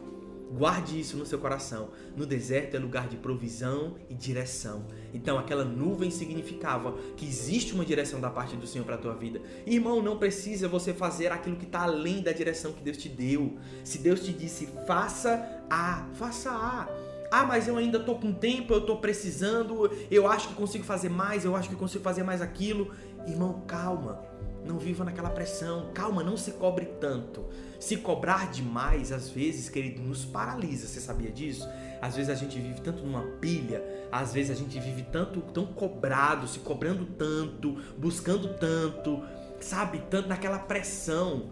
Guarde 0.50 0.98
isso 0.98 1.16
no 1.16 1.24
seu 1.24 1.38
coração. 1.38 1.90
No 2.16 2.26
deserto 2.26 2.76
é 2.76 2.78
lugar 2.80 3.08
de 3.08 3.16
provisão 3.16 3.94
e 4.08 4.14
direção. 4.14 4.84
Então 5.14 5.38
aquela 5.38 5.64
nuvem 5.64 6.10
significava 6.10 6.92
que 7.16 7.24
existe 7.24 7.72
uma 7.72 7.84
direção 7.84 8.20
da 8.20 8.28
parte 8.28 8.56
do 8.56 8.66
Senhor 8.66 8.84
para 8.84 8.96
a 8.96 8.98
tua 8.98 9.14
vida. 9.14 9.40
Irmão, 9.64 10.02
não 10.02 10.18
precisa 10.18 10.66
você 10.66 10.92
fazer 10.92 11.30
aquilo 11.30 11.56
que 11.56 11.66
está 11.66 11.82
além 11.82 12.20
da 12.20 12.32
direção 12.32 12.72
que 12.72 12.82
Deus 12.82 12.96
te 12.96 13.08
deu. 13.08 13.58
Se 13.84 13.98
Deus 13.98 14.20
te 14.20 14.32
disse 14.32 14.66
faça 14.86 15.62
A, 15.70 16.08
faça 16.14 16.50
A. 16.50 16.88
Ah, 17.30 17.44
mas 17.44 17.68
eu 17.68 17.76
ainda 17.76 18.00
tô 18.00 18.16
com 18.16 18.32
tempo, 18.32 18.74
eu 18.74 18.80
tô 18.80 18.96
precisando, 18.96 19.88
eu 20.10 20.26
acho 20.26 20.48
que 20.48 20.54
consigo 20.54 20.82
fazer 20.82 21.08
mais, 21.08 21.44
eu 21.44 21.54
acho 21.54 21.68
que 21.68 21.76
consigo 21.76 22.02
fazer 22.02 22.24
mais 22.24 22.42
aquilo. 22.42 22.90
Irmão, 23.24 23.62
calma. 23.68 24.20
Não 24.64 24.78
viva 24.78 25.04
naquela 25.04 25.30
pressão. 25.30 25.90
Calma, 25.94 26.22
não 26.22 26.36
se 26.36 26.52
cobre 26.52 26.86
tanto. 27.00 27.44
Se 27.78 27.96
cobrar 27.96 28.50
demais, 28.50 29.10
às 29.10 29.30
vezes, 29.30 29.68
querido, 29.68 30.02
nos 30.02 30.24
paralisa. 30.24 30.86
Você 30.86 31.00
sabia 31.00 31.30
disso? 31.30 31.66
Às 32.00 32.16
vezes 32.16 32.30
a 32.30 32.34
gente 32.34 32.58
vive 32.58 32.80
tanto 32.80 33.02
numa 33.02 33.22
pilha, 33.40 33.84
às 34.10 34.32
vezes 34.32 34.50
a 34.50 34.54
gente 34.54 34.78
vive 34.80 35.02
tanto 35.02 35.40
tão 35.42 35.66
cobrado, 35.66 36.48
se 36.48 36.58
cobrando 36.60 37.04
tanto, 37.04 37.76
buscando 37.98 38.54
tanto, 38.54 39.22
sabe, 39.60 40.02
tanto 40.10 40.28
naquela 40.28 40.58
pressão 40.58 41.50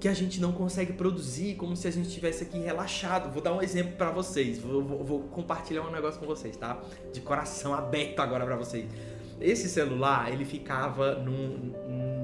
que 0.00 0.08
a 0.08 0.14
gente 0.14 0.40
não 0.40 0.52
consegue 0.52 0.92
produzir 0.92 1.56
como 1.56 1.76
se 1.76 1.88
a 1.88 1.90
gente 1.90 2.08
estivesse 2.08 2.44
aqui 2.44 2.58
relaxado. 2.58 3.32
Vou 3.32 3.42
dar 3.42 3.52
um 3.52 3.62
exemplo 3.62 3.96
para 3.96 4.10
vocês, 4.10 4.58
vou, 4.58 4.82
vou, 4.82 5.04
vou, 5.04 5.20
compartilhar 5.24 5.82
um 5.82 5.90
negócio 5.90 6.18
com 6.20 6.26
vocês, 6.26 6.56
tá? 6.56 6.80
De 7.12 7.20
coração 7.20 7.74
aberto 7.74 8.20
agora 8.20 8.44
para 8.44 8.56
vocês. 8.56 8.88
Esse 9.40 9.68
celular, 9.68 10.32
ele 10.32 10.46
ficava 10.46 11.16
num, 11.16 11.72
num, 11.88 12.15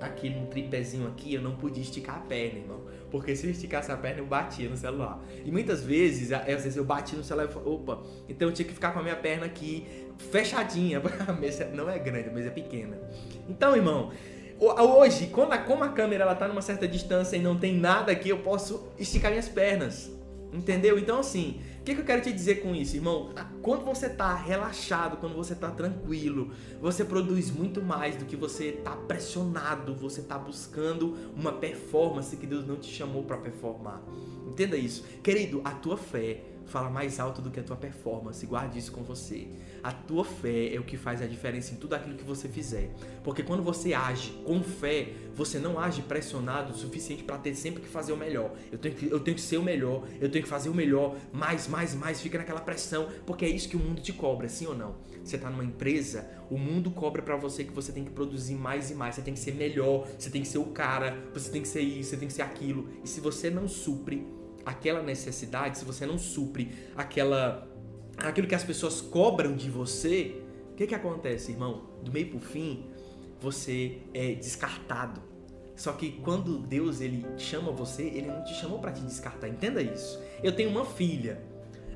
aqui 0.00 0.30
num 0.30 0.46
tripézinho 0.46 1.06
aqui, 1.06 1.34
eu 1.34 1.42
não 1.42 1.56
podia 1.56 1.82
esticar 1.82 2.16
a 2.16 2.20
perna, 2.20 2.58
irmão. 2.58 2.80
Porque 3.10 3.36
se 3.36 3.46
eu 3.46 3.50
esticasse 3.50 3.92
a 3.92 3.96
perna, 3.96 4.20
eu 4.20 4.26
batia 4.26 4.68
no 4.68 4.76
celular. 4.76 5.22
E 5.44 5.50
muitas 5.50 5.84
vezes, 5.84 6.32
às 6.32 6.44
vezes 6.44 6.76
eu 6.76 6.84
bati 6.84 7.16
no 7.16 7.24
celular 7.24 7.48
e 7.48 7.52
falei, 7.52 7.68
opa, 7.68 8.02
então 8.28 8.48
eu 8.48 8.54
tinha 8.54 8.66
que 8.66 8.72
ficar 8.72 8.92
com 8.92 9.00
a 9.00 9.02
minha 9.02 9.16
perna 9.16 9.46
aqui 9.46 9.86
fechadinha. 10.30 11.02
A 11.26 11.32
mesa 11.32 11.66
não 11.66 11.88
é 11.90 11.98
grande, 11.98 12.30
mas 12.32 12.46
é 12.46 12.50
pequena. 12.50 12.98
Então, 13.48 13.76
irmão, 13.76 14.10
Hoje, 14.60 15.28
quando 15.28 15.52
a, 15.52 15.58
como 15.58 15.82
a 15.82 15.88
câmera 15.88 16.22
ela 16.22 16.34
tá 16.34 16.46
numa 16.46 16.60
certa 16.60 16.86
distância 16.86 17.34
e 17.34 17.40
não 17.40 17.56
tem 17.56 17.74
nada 17.74 18.12
aqui, 18.12 18.28
eu 18.28 18.40
posso 18.40 18.88
esticar 18.98 19.30
minhas 19.30 19.48
pernas. 19.48 20.10
Entendeu? 20.52 20.98
Então, 20.98 21.20
assim, 21.20 21.62
o 21.80 21.82
que, 21.82 21.94
que, 21.94 22.02
eu 22.02 22.04
quero 22.04 22.20
te 22.20 22.30
dizer 22.30 22.56
com 22.56 22.74
isso, 22.74 22.94
irmão? 22.94 23.32
Quando 23.62 23.86
você 23.86 24.06
tá 24.10 24.34
relaxado, 24.34 25.16
quando 25.16 25.34
você 25.34 25.54
tá 25.54 25.70
tranquilo, 25.70 26.52
você 26.78 27.02
produz 27.02 27.50
muito 27.50 27.80
mais 27.80 28.16
do 28.16 28.26
que 28.26 28.36
você 28.36 28.72
tá 28.72 28.94
pressionado, 28.94 29.94
você 29.94 30.20
tá 30.20 30.38
buscando 30.38 31.16
uma 31.34 31.52
performance 31.52 32.36
que 32.36 32.46
Deus 32.46 32.66
não 32.66 32.76
te 32.76 32.92
chamou 32.92 33.22
para 33.22 33.38
performar. 33.38 34.02
Entenda 34.46 34.76
isso. 34.76 35.04
Querido, 35.22 35.62
a 35.64 35.70
tua 35.70 35.96
fé 35.96 36.42
fala 36.70 36.88
mais 36.88 37.18
alto 37.18 37.42
do 37.42 37.50
que 37.50 37.60
a 37.60 37.62
tua 37.62 37.76
performance. 37.76 38.44
Guarde 38.46 38.78
isso 38.78 38.92
com 38.92 39.02
você. 39.02 39.48
A 39.82 39.92
tua 39.92 40.24
fé 40.24 40.74
é 40.74 40.78
o 40.78 40.84
que 40.84 40.96
faz 40.96 41.20
a 41.20 41.26
diferença 41.26 41.74
em 41.74 41.76
tudo 41.76 41.94
aquilo 41.94 42.16
que 42.16 42.24
você 42.24 42.48
fizer. 42.48 42.90
Porque 43.24 43.42
quando 43.42 43.62
você 43.62 43.92
age 43.92 44.30
com 44.44 44.62
fé, 44.62 45.12
você 45.34 45.58
não 45.58 45.78
age 45.78 46.02
pressionado 46.02 46.72
o 46.72 46.76
suficiente 46.76 47.24
para 47.24 47.38
ter 47.38 47.54
sempre 47.54 47.82
que 47.82 47.88
fazer 47.88 48.12
o 48.12 48.16
melhor. 48.16 48.52
Eu 48.70 48.78
tenho 48.78 48.94
que, 48.94 49.06
eu 49.10 49.20
tenho 49.20 49.34
que 49.34 49.40
ser 49.40 49.56
o 49.56 49.62
melhor, 49.62 50.06
eu 50.20 50.30
tenho 50.30 50.44
que 50.44 50.48
fazer 50.48 50.68
o 50.68 50.74
melhor, 50.74 51.16
mais, 51.32 51.66
mais, 51.66 51.94
mais, 51.94 52.20
fica 52.20 52.38
naquela 52.38 52.60
pressão, 52.60 53.08
porque 53.26 53.44
é 53.44 53.48
isso 53.48 53.68
que 53.68 53.76
o 53.76 53.80
mundo 53.80 54.00
te 54.00 54.12
cobra, 54.12 54.48
sim 54.48 54.66
ou 54.66 54.76
não? 54.76 54.96
Você 55.24 55.36
está 55.36 55.50
numa 55.50 55.64
empresa, 55.64 56.28
o 56.50 56.56
mundo 56.56 56.90
cobra 56.90 57.22
para 57.22 57.36
você 57.36 57.64
que 57.64 57.72
você 57.72 57.92
tem 57.92 58.04
que 58.04 58.10
produzir 58.10 58.54
mais 58.54 58.90
e 58.90 58.94
mais, 58.94 59.14
você 59.14 59.22
tem 59.22 59.34
que 59.34 59.40
ser 59.40 59.54
melhor, 59.54 60.06
você 60.18 60.30
tem 60.30 60.42
que 60.42 60.48
ser 60.48 60.58
o 60.58 60.66
cara, 60.66 61.16
você 61.32 61.50
tem 61.50 61.62
que 61.62 61.68
ser 61.68 61.80
isso, 61.80 62.10
você 62.10 62.16
tem 62.16 62.28
que 62.28 62.34
ser 62.34 62.42
aquilo. 62.42 62.88
E 63.04 63.08
se 63.08 63.20
você 63.20 63.50
não 63.50 63.68
supre, 63.68 64.26
aquela 64.70 65.02
necessidade, 65.02 65.78
se 65.78 65.84
você 65.84 66.06
não 66.06 66.16
supre 66.16 66.72
aquela 66.96 67.66
aquilo 68.16 68.46
que 68.46 68.54
as 68.54 68.64
pessoas 68.64 69.00
cobram 69.00 69.54
de 69.54 69.70
você, 69.70 70.42
o 70.72 70.74
que 70.74 70.86
que 70.86 70.94
acontece, 70.94 71.52
irmão? 71.52 71.88
Do 72.02 72.12
meio 72.12 72.28
pro 72.28 72.38
fim, 72.38 72.86
você 73.40 73.98
é 74.12 74.34
descartado. 74.34 75.22
Só 75.74 75.92
que 75.92 76.12
quando 76.22 76.58
Deus 76.58 77.00
ele 77.00 77.24
chama 77.38 77.72
você, 77.72 78.02
ele 78.02 78.26
não 78.26 78.44
te 78.44 78.54
chamou 78.54 78.78
para 78.78 78.92
te 78.92 79.00
descartar. 79.00 79.48
Entenda 79.48 79.80
isso. 79.80 80.20
Eu 80.42 80.52
tenho 80.52 80.68
uma 80.68 80.84
filha, 80.84 81.42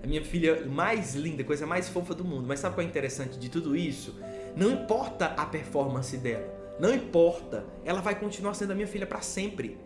a 0.02 0.06
minha 0.06 0.24
filha 0.24 0.64
mais 0.66 1.14
linda, 1.14 1.44
coisa 1.44 1.66
mais 1.66 1.88
fofa 1.88 2.14
do 2.14 2.24
mundo. 2.24 2.46
Mas 2.48 2.60
sabe 2.60 2.74
qual 2.74 2.86
é 2.86 2.88
interessante 2.88 3.38
de 3.38 3.50
tudo 3.50 3.76
isso? 3.76 4.18
Não 4.56 4.70
importa 4.70 5.26
a 5.26 5.44
performance 5.44 6.16
dela, 6.16 6.48
não 6.80 6.94
importa. 6.94 7.66
Ela 7.84 8.00
vai 8.00 8.18
continuar 8.18 8.54
sendo 8.54 8.70
a 8.70 8.74
minha 8.74 8.88
filha 8.88 9.06
para 9.06 9.20
sempre. 9.20 9.76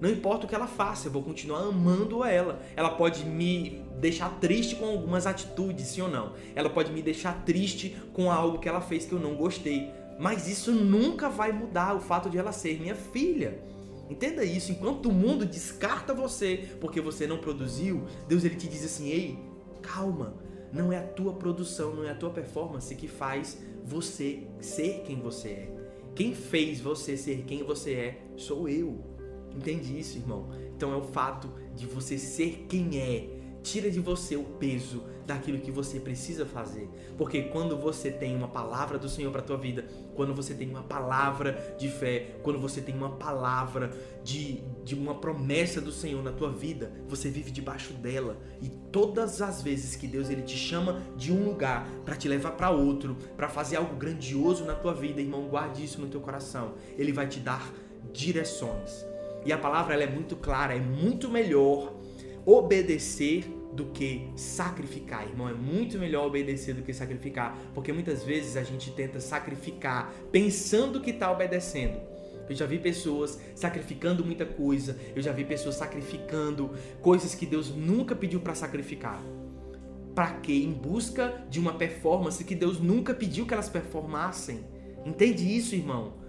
Não 0.00 0.10
importa 0.10 0.44
o 0.44 0.48
que 0.48 0.54
ela 0.54 0.66
faça, 0.66 1.08
eu 1.08 1.12
vou 1.12 1.22
continuar 1.22 1.60
amando 1.60 2.24
ela. 2.24 2.60
Ela 2.76 2.90
pode 2.90 3.24
me 3.24 3.82
deixar 4.00 4.38
triste 4.40 4.76
com 4.76 4.86
algumas 4.86 5.26
atitudes, 5.26 5.86
sim 5.86 6.02
ou 6.02 6.08
não. 6.08 6.32
Ela 6.54 6.68
pode 6.68 6.92
me 6.92 7.00
deixar 7.00 7.44
triste 7.44 7.96
com 8.12 8.30
algo 8.30 8.58
que 8.58 8.68
ela 8.68 8.80
fez 8.80 9.06
que 9.06 9.12
eu 9.12 9.20
não 9.20 9.34
gostei. 9.34 9.90
Mas 10.18 10.48
isso 10.48 10.72
nunca 10.72 11.28
vai 11.28 11.52
mudar 11.52 11.94
o 11.94 12.00
fato 12.00 12.28
de 12.28 12.38
ela 12.38 12.52
ser 12.52 12.80
minha 12.80 12.94
filha. 12.94 13.60
Entenda 14.08 14.44
isso, 14.44 14.70
enquanto 14.70 15.06
o 15.06 15.12
mundo 15.12 15.46
descarta 15.46 16.12
você 16.12 16.68
porque 16.80 17.00
você 17.00 17.26
não 17.26 17.38
produziu, 17.38 18.04
Deus 18.28 18.44
ele 18.44 18.56
te 18.56 18.68
diz 18.68 18.84
assim: 18.84 19.08
"Ei, 19.08 19.38
calma, 19.80 20.34
não 20.72 20.92
é 20.92 20.98
a 20.98 21.02
tua 21.02 21.32
produção, 21.32 21.94
não 21.94 22.04
é 22.04 22.10
a 22.10 22.14
tua 22.14 22.30
performance 22.30 22.94
que 22.94 23.08
faz 23.08 23.58
você 23.84 24.46
ser 24.60 25.02
quem 25.06 25.20
você 25.20 25.48
é. 25.48 25.74
Quem 26.14 26.34
fez 26.34 26.80
você 26.80 27.16
ser 27.16 27.44
quem 27.46 27.62
você 27.62 27.92
é 27.94 28.22
sou 28.36 28.68
eu. 28.68 29.13
Entende 29.56 29.98
isso, 29.98 30.18
irmão? 30.18 30.48
Então 30.76 30.92
é 30.92 30.96
o 30.96 31.02
fato 31.02 31.50
de 31.74 31.86
você 31.86 32.18
ser 32.18 32.66
quem 32.68 32.98
é 32.98 33.44
tira 33.64 33.90
de 33.90 33.98
você 33.98 34.36
o 34.36 34.44
peso 34.44 35.02
daquilo 35.26 35.58
que 35.58 35.70
você 35.70 35.98
precisa 35.98 36.44
fazer. 36.44 36.86
Porque 37.16 37.44
quando 37.44 37.78
você 37.78 38.10
tem 38.10 38.36
uma 38.36 38.46
palavra 38.46 38.98
do 38.98 39.08
Senhor 39.08 39.32
para 39.32 39.40
tua 39.40 39.56
vida, 39.56 39.86
quando 40.14 40.34
você 40.34 40.52
tem 40.52 40.68
uma 40.68 40.82
palavra 40.82 41.74
de 41.78 41.88
fé, 41.88 42.36
quando 42.42 42.60
você 42.60 42.82
tem 42.82 42.94
uma 42.94 43.12
palavra 43.12 43.90
de, 44.22 44.60
de 44.84 44.94
uma 44.94 45.14
promessa 45.14 45.80
do 45.80 45.90
Senhor 45.90 46.22
na 46.22 46.30
tua 46.30 46.52
vida, 46.52 46.92
você 47.08 47.30
vive 47.30 47.50
debaixo 47.50 47.94
dela. 47.94 48.36
E 48.60 48.68
todas 48.68 49.40
as 49.40 49.62
vezes 49.62 49.96
que 49.96 50.06
Deus 50.06 50.28
ele 50.28 50.42
te 50.42 50.58
chama 50.58 51.02
de 51.16 51.32
um 51.32 51.46
lugar 51.46 51.88
para 52.04 52.14
te 52.14 52.28
levar 52.28 52.52
para 52.52 52.70
outro, 52.70 53.16
para 53.34 53.48
fazer 53.48 53.76
algo 53.76 53.96
grandioso 53.96 54.64
na 54.64 54.74
tua 54.74 54.92
vida, 54.92 55.22
irmão, 55.22 55.48
guarde 55.48 55.82
isso 55.82 56.00
no 56.02 56.06
teu 56.06 56.20
coração. 56.20 56.74
Ele 56.98 57.12
vai 57.12 57.26
te 57.26 57.40
dar 57.40 57.72
direções. 58.12 59.13
E 59.44 59.52
a 59.52 59.58
palavra 59.58 59.94
ela 59.94 60.04
é 60.04 60.10
muito 60.10 60.36
clara, 60.36 60.74
é 60.74 60.80
muito 60.80 61.28
melhor 61.28 61.92
obedecer 62.46 63.44
do 63.72 63.86
que 63.86 64.30
sacrificar, 64.36 65.26
irmão. 65.26 65.48
É 65.48 65.52
muito 65.52 65.98
melhor 65.98 66.26
obedecer 66.26 66.74
do 66.74 66.82
que 66.82 66.92
sacrificar, 66.92 67.58
porque 67.74 67.92
muitas 67.92 68.22
vezes 68.22 68.56
a 68.56 68.62
gente 68.62 68.90
tenta 68.92 69.20
sacrificar 69.20 70.12
pensando 70.30 71.00
que 71.00 71.10
está 71.10 71.30
obedecendo. 71.30 72.00
Eu 72.48 72.54
já 72.54 72.66
vi 72.66 72.78
pessoas 72.78 73.40
sacrificando 73.54 74.24
muita 74.24 74.44
coisa, 74.44 74.98
eu 75.16 75.22
já 75.22 75.32
vi 75.32 75.44
pessoas 75.44 75.76
sacrificando 75.76 76.70
coisas 77.00 77.34
que 77.34 77.46
Deus 77.46 77.70
nunca 77.74 78.14
pediu 78.14 78.40
para 78.40 78.54
sacrificar. 78.54 79.22
Para 80.14 80.34
quê? 80.34 80.52
Em 80.52 80.72
busca 80.72 81.44
de 81.50 81.58
uma 81.58 81.72
performance 81.72 82.44
que 82.44 82.54
Deus 82.54 82.78
nunca 82.78 83.12
pediu 83.12 83.46
que 83.46 83.54
elas 83.54 83.68
performassem. 83.68 84.60
Entende 85.04 85.44
isso, 85.56 85.74
irmão? 85.74 86.23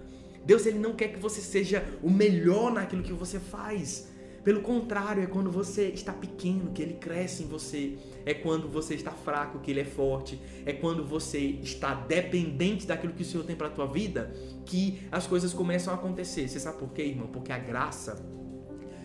Deus 0.46 0.64
ele 0.64 0.78
não 0.78 0.94
quer 0.94 1.08
que 1.08 1.18
você 1.18 1.40
seja 1.40 1.84
o 2.00 2.08
melhor 2.08 2.72
naquilo 2.72 3.02
que 3.02 3.12
você 3.12 3.40
faz. 3.40 4.08
Pelo 4.44 4.60
contrário, 4.60 5.24
é 5.24 5.26
quando 5.26 5.50
você 5.50 5.88
está 5.88 6.12
pequeno 6.12 6.70
que 6.70 6.80
ele 6.80 6.94
cresce 6.94 7.42
em 7.42 7.48
você. 7.48 7.98
É 8.24 8.32
quando 8.32 8.68
você 8.68 8.94
está 8.94 9.10
fraco 9.10 9.58
que 9.58 9.72
ele 9.72 9.80
é 9.80 9.84
forte. 9.84 10.40
É 10.64 10.72
quando 10.72 11.04
você 11.04 11.38
está 11.40 11.94
dependente 11.94 12.86
daquilo 12.86 13.12
que 13.12 13.22
o 13.22 13.24
Senhor 13.24 13.42
tem 13.42 13.56
para 13.56 13.66
a 13.66 13.70
tua 13.70 13.88
vida 13.88 14.32
que 14.64 15.00
as 15.10 15.26
coisas 15.26 15.52
começam 15.52 15.92
a 15.92 15.96
acontecer. 15.96 16.48
Você 16.48 16.60
sabe 16.60 16.78
por 16.78 16.90
quê, 16.92 17.02
irmão? 17.02 17.26
Porque 17.26 17.50
a 17.50 17.58
graça 17.58 18.24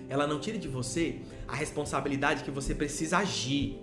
ela 0.07 0.27
não 0.27 0.39
tira 0.39 0.59
de 0.59 0.67
você 0.67 1.21
a 1.47 1.55
responsabilidade 1.55 2.43
que 2.43 2.51
você 2.51 2.75
precisa 2.75 3.17
agir. 3.17 3.81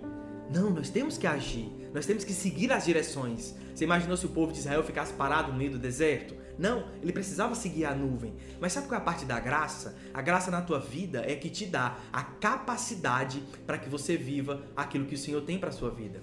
Não, 0.53 0.69
nós 0.69 0.89
temos 0.89 1.17
que 1.17 1.27
agir. 1.27 1.78
Nós 1.93 2.05
temos 2.05 2.23
que 2.23 2.33
seguir 2.33 2.71
as 2.71 2.85
direções. 2.85 3.55
Você 3.73 3.83
imaginou 3.83 4.15
se 4.15 4.25
o 4.25 4.29
povo 4.29 4.51
de 4.51 4.59
Israel 4.59 4.83
ficasse 4.83 5.13
parado 5.13 5.51
no 5.51 5.57
meio 5.57 5.71
do 5.71 5.79
deserto? 5.79 6.35
Não, 6.57 6.85
ele 7.01 7.13
precisava 7.13 7.55
seguir 7.55 7.85
a 7.85 7.95
nuvem. 7.95 8.35
Mas 8.59 8.73
sabe 8.73 8.87
qual 8.87 8.99
é 8.99 9.01
a 9.01 9.05
parte 9.05 9.25
da 9.25 9.39
graça? 9.39 9.95
A 10.13 10.21
graça 10.21 10.51
na 10.51 10.61
tua 10.61 10.79
vida 10.79 11.23
é 11.25 11.35
que 11.35 11.49
te 11.49 11.65
dá 11.65 11.97
a 12.11 12.21
capacidade 12.21 13.41
para 13.65 13.77
que 13.77 13.89
você 13.89 14.17
viva 14.17 14.63
aquilo 14.75 15.05
que 15.05 15.15
o 15.15 15.17
Senhor 15.17 15.41
tem 15.41 15.57
para 15.57 15.71
sua 15.71 15.89
vida. 15.89 16.21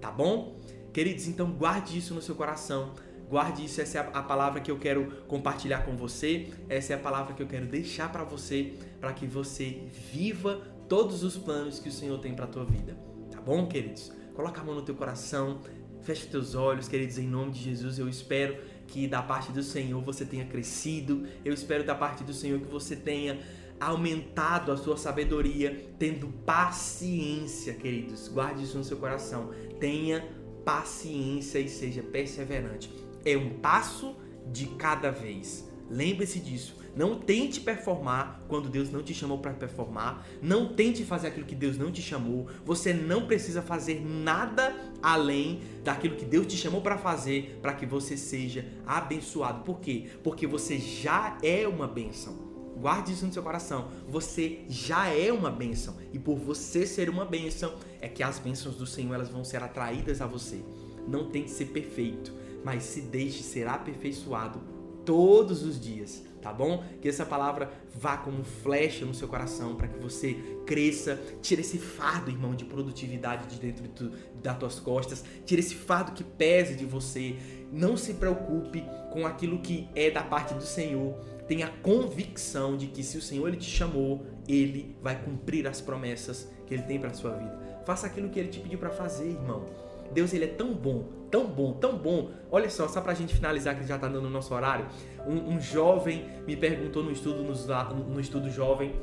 Tá 0.00 0.10
bom? 0.10 0.60
Queridos, 0.92 1.26
então 1.26 1.50
guarde 1.50 1.96
isso 1.98 2.14
no 2.14 2.20
seu 2.20 2.34
coração. 2.34 2.92
Guarde 3.28 3.64
isso, 3.64 3.80
essa 3.80 3.98
é 3.98 4.10
a 4.12 4.22
palavra 4.22 4.60
que 4.60 4.70
eu 4.70 4.78
quero 4.78 5.24
compartilhar 5.26 5.78
com 5.84 5.96
você. 5.96 6.50
Essa 6.68 6.92
é 6.92 6.96
a 6.96 6.98
palavra 6.98 7.32
que 7.34 7.42
eu 7.42 7.46
quero 7.46 7.66
deixar 7.66 8.12
para 8.12 8.22
você, 8.22 8.74
para 9.00 9.12
que 9.14 9.26
você 9.26 9.88
viva 10.12 10.60
todos 10.88 11.24
os 11.24 11.36
planos 11.36 11.78
que 11.78 11.88
o 11.88 11.92
Senhor 11.92 12.18
tem 12.18 12.34
para 12.34 12.46
tua 12.46 12.64
vida. 12.64 12.96
Tá 13.30 13.40
bom, 13.40 13.66
queridos? 13.66 14.12
Coloca 14.34 14.60
a 14.60 14.64
mão 14.64 14.74
no 14.74 14.82
teu 14.82 14.94
coração, 14.94 15.60
fecha 16.02 16.26
teus 16.26 16.54
olhos, 16.54 16.88
queridos, 16.88 17.18
em 17.18 17.26
nome 17.26 17.52
de 17.52 17.62
Jesus. 17.62 17.98
Eu 17.98 18.08
espero 18.08 18.56
que 18.86 19.06
da 19.06 19.22
parte 19.22 19.52
do 19.52 19.62
Senhor 19.62 20.02
você 20.02 20.24
tenha 20.24 20.44
crescido. 20.44 21.26
Eu 21.44 21.54
espero 21.54 21.84
da 21.84 21.94
parte 21.94 22.24
do 22.24 22.34
Senhor 22.34 22.60
que 22.60 22.66
você 22.66 22.96
tenha 22.96 23.38
aumentado 23.80 24.72
a 24.72 24.76
sua 24.76 24.96
sabedoria, 24.96 25.88
tendo 25.98 26.28
paciência, 26.44 27.74
queridos. 27.74 28.28
Guarde 28.28 28.64
isso 28.64 28.76
no 28.76 28.84
seu 28.84 28.96
coração. 28.96 29.50
Tenha 29.78 30.26
paciência 30.64 31.58
e 31.58 31.68
seja 31.68 32.02
perseverante. 32.02 32.90
É 33.24 33.36
um 33.36 33.58
passo 33.60 34.16
de 34.50 34.66
cada 34.66 35.10
vez. 35.10 35.68
Lembre-se 35.90 36.40
disso. 36.40 36.76
Não 36.96 37.18
tente 37.18 37.60
performar 37.60 38.40
quando 38.46 38.68
Deus 38.68 38.90
não 38.90 39.02
te 39.02 39.12
chamou 39.12 39.38
para 39.38 39.52
performar. 39.52 40.24
Não 40.40 40.74
tente 40.74 41.04
fazer 41.04 41.28
aquilo 41.28 41.46
que 41.46 41.54
Deus 41.54 41.76
não 41.76 41.90
te 41.90 42.00
chamou. 42.00 42.46
Você 42.64 42.92
não 42.92 43.26
precisa 43.26 43.62
fazer 43.62 44.00
nada 44.00 44.74
além 45.02 45.60
daquilo 45.82 46.16
que 46.16 46.24
Deus 46.24 46.46
te 46.46 46.56
chamou 46.56 46.80
para 46.80 46.96
fazer 46.96 47.58
para 47.60 47.74
que 47.74 47.84
você 47.84 48.16
seja 48.16 48.64
abençoado. 48.86 49.64
Por 49.64 49.80
quê? 49.80 50.06
Porque 50.22 50.46
você 50.46 50.78
já 50.78 51.36
é 51.42 51.66
uma 51.66 51.88
bênção. 51.88 52.54
Guarde 52.76 53.12
isso 53.12 53.26
no 53.26 53.32
seu 53.32 53.42
coração. 53.42 53.88
Você 54.08 54.60
já 54.68 55.08
é 55.08 55.32
uma 55.32 55.50
bênção. 55.50 55.96
E 56.12 56.18
por 56.18 56.36
você 56.36 56.86
ser 56.86 57.08
uma 57.08 57.24
bênção, 57.24 57.74
é 58.00 58.08
que 58.08 58.22
as 58.22 58.38
bênçãos 58.38 58.76
do 58.76 58.86
Senhor 58.86 59.14
elas 59.14 59.28
vão 59.28 59.44
ser 59.44 59.62
atraídas 59.62 60.20
a 60.20 60.26
você. 60.26 60.62
Não 61.08 61.30
tente 61.30 61.50
ser 61.50 61.66
perfeito, 61.66 62.32
mas 62.64 62.84
se 62.84 63.00
deixe 63.00 63.42
ser 63.42 63.66
aperfeiçoado 63.66 64.73
todos 65.04 65.62
os 65.62 65.80
dias 65.80 66.24
tá 66.44 66.52
bom? 66.52 66.84
Que 67.00 67.08
essa 67.08 67.24
palavra 67.24 67.72
vá 67.94 68.18
como 68.18 68.44
flecha 68.44 69.06
no 69.06 69.14
seu 69.14 69.26
coração 69.26 69.74
para 69.74 69.88
que 69.88 69.98
você 69.98 70.34
cresça, 70.66 71.18
tire 71.40 71.62
esse 71.62 71.78
fardo, 71.78 72.30
irmão, 72.30 72.54
de 72.54 72.66
produtividade 72.66 73.46
de 73.46 73.58
dentro 73.58 73.88
de 73.88 74.34
das 74.42 74.58
tuas 74.58 74.78
costas, 74.78 75.24
tire 75.46 75.60
esse 75.60 75.74
fardo 75.74 76.12
que 76.12 76.22
pese 76.22 76.76
de 76.76 76.84
você. 76.84 77.34
Não 77.72 77.96
se 77.96 78.12
preocupe 78.12 78.84
com 79.10 79.26
aquilo 79.26 79.58
que 79.60 79.88
é 79.96 80.10
da 80.10 80.22
parte 80.22 80.52
do 80.52 80.62
Senhor. 80.62 81.14
Tenha 81.48 81.68
convicção 81.82 82.76
de 82.76 82.88
que 82.88 83.02
se 83.02 83.16
o 83.16 83.22
Senhor 83.22 83.48
ele 83.48 83.56
te 83.56 83.70
chamou, 83.70 84.26
ele 84.46 84.94
vai 85.02 85.18
cumprir 85.22 85.66
as 85.66 85.80
promessas 85.80 86.46
que 86.66 86.74
ele 86.74 86.82
tem 86.82 87.00
para 87.00 87.14
sua 87.14 87.30
vida. 87.30 87.82
Faça 87.86 88.06
aquilo 88.06 88.28
que 88.28 88.38
ele 88.38 88.48
te 88.50 88.60
pediu 88.60 88.78
para 88.78 88.90
fazer, 88.90 89.30
irmão. 89.30 89.64
Deus 90.12 90.34
ele 90.34 90.44
é 90.44 90.48
tão 90.48 90.74
bom, 90.74 91.08
tão 91.34 91.48
bom, 91.48 91.72
tão 91.72 91.98
bom. 91.98 92.30
Olha 92.48 92.70
só, 92.70 92.86
só 92.86 93.00
pra 93.00 93.12
gente 93.12 93.34
finalizar 93.34 93.76
que 93.76 93.84
já 93.84 93.98
tá 93.98 94.06
dando 94.06 94.26
o 94.26 94.30
nosso 94.30 94.54
horário. 94.54 94.86
Um, 95.26 95.54
um 95.54 95.60
jovem 95.60 96.24
me 96.46 96.56
perguntou 96.56 97.02
no 97.02 97.10
estudo, 97.10 97.42
no, 97.42 97.94
no 98.04 98.20
estudo 98.20 98.48
jovem, 98.48 98.94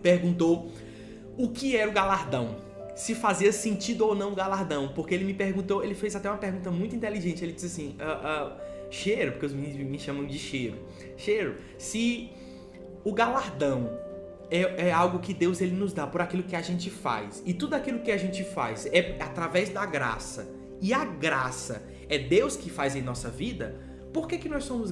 perguntou 0.00 0.70
o 1.36 1.48
que 1.48 1.76
era 1.76 1.90
o 1.90 1.92
galardão. 1.92 2.54
Se 2.94 3.12
fazia 3.12 3.50
sentido 3.50 4.06
ou 4.06 4.14
não 4.14 4.30
o 4.30 4.34
galardão. 4.36 4.92
Porque 4.94 5.12
ele 5.12 5.24
me 5.24 5.34
perguntou, 5.34 5.82
ele 5.82 5.96
fez 5.96 6.14
até 6.14 6.30
uma 6.30 6.38
pergunta 6.38 6.70
muito 6.70 6.94
inteligente. 6.94 7.42
Ele 7.44 7.52
disse 7.52 7.66
assim: 7.66 7.96
uh, 7.98 8.52
uh, 8.52 8.56
cheiro, 8.88 9.32
porque 9.32 9.46
os 9.46 9.52
meninos 9.52 9.78
me 9.78 9.98
chamam 9.98 10.24
de 10.24 10.38
cheiro. 10.38 10.78
Cheiro, 11.16 11.56
se 11.76 12.30
o 13.02 13.12
galardão 13.12 13.98
é, 14.48 14.86
é, 14.86 14.92
algo 14.92 15.18
que 15.18 15.34
Deus 15.34 15.60
ele 15.60 15.74
nos 15.74 15.92
dá 15.92 16.06
por 16.06 16.20
aquilo 16.20 16.44
que 16.44 16.54
a 16.54 16.62
gente 16.62 16.88
faz. 16.88 17.42
E 17.44 17.52
tudo 17.52 17.74
aquilo 17.74 17.98
que 17.98 18.12
a 18.12 18.16
gente 18.16 18.44
faz 18.44 18.86
é 18.86 19.16
através 19.20 19.70
da 19.70 19.84
graça. 19.84 20.57
E 20.80 20.92
a 20.92 21.04
graça 21.04 21.82
é 22.08 22.18
Deus 22.18 22.56
que 22.56 22.70
faz 22.70 22.94
em 22.96 23.02
nossa 23.02 23.28
vida. 23.28 23.80
Por 24.12 24.26
que, 24.26 24.38
que 24.38 24.48
nós 24.48 24.64
somos 24.64 24.90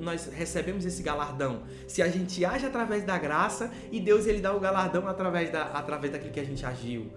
nós 0.00 0.26
recebemos 0.32 0.84
esse 0.84 1.02
galardão? 1.02 1.62
Se 1.86 2.00
a 2.00 2.08
gente 2.08 2.44
age 2.44 2.64
através 2.64 3.04
da 3.04 3.18
graça 3.18 3.70
e 3.92 4.00
Deus 4.00 4.26
ele 4.26 4.40
dá 4.40 4.54
o 4.54 4.60
galardão 4.60 5.06
através, 5.06 5.50
da, 5.50 5.64
através 5.64 6.12
daquilo 6.12 6.32
que 6.32 6.40
a 6.40 6.44
gente 6.44 6.64
agiu. 6.64 7.10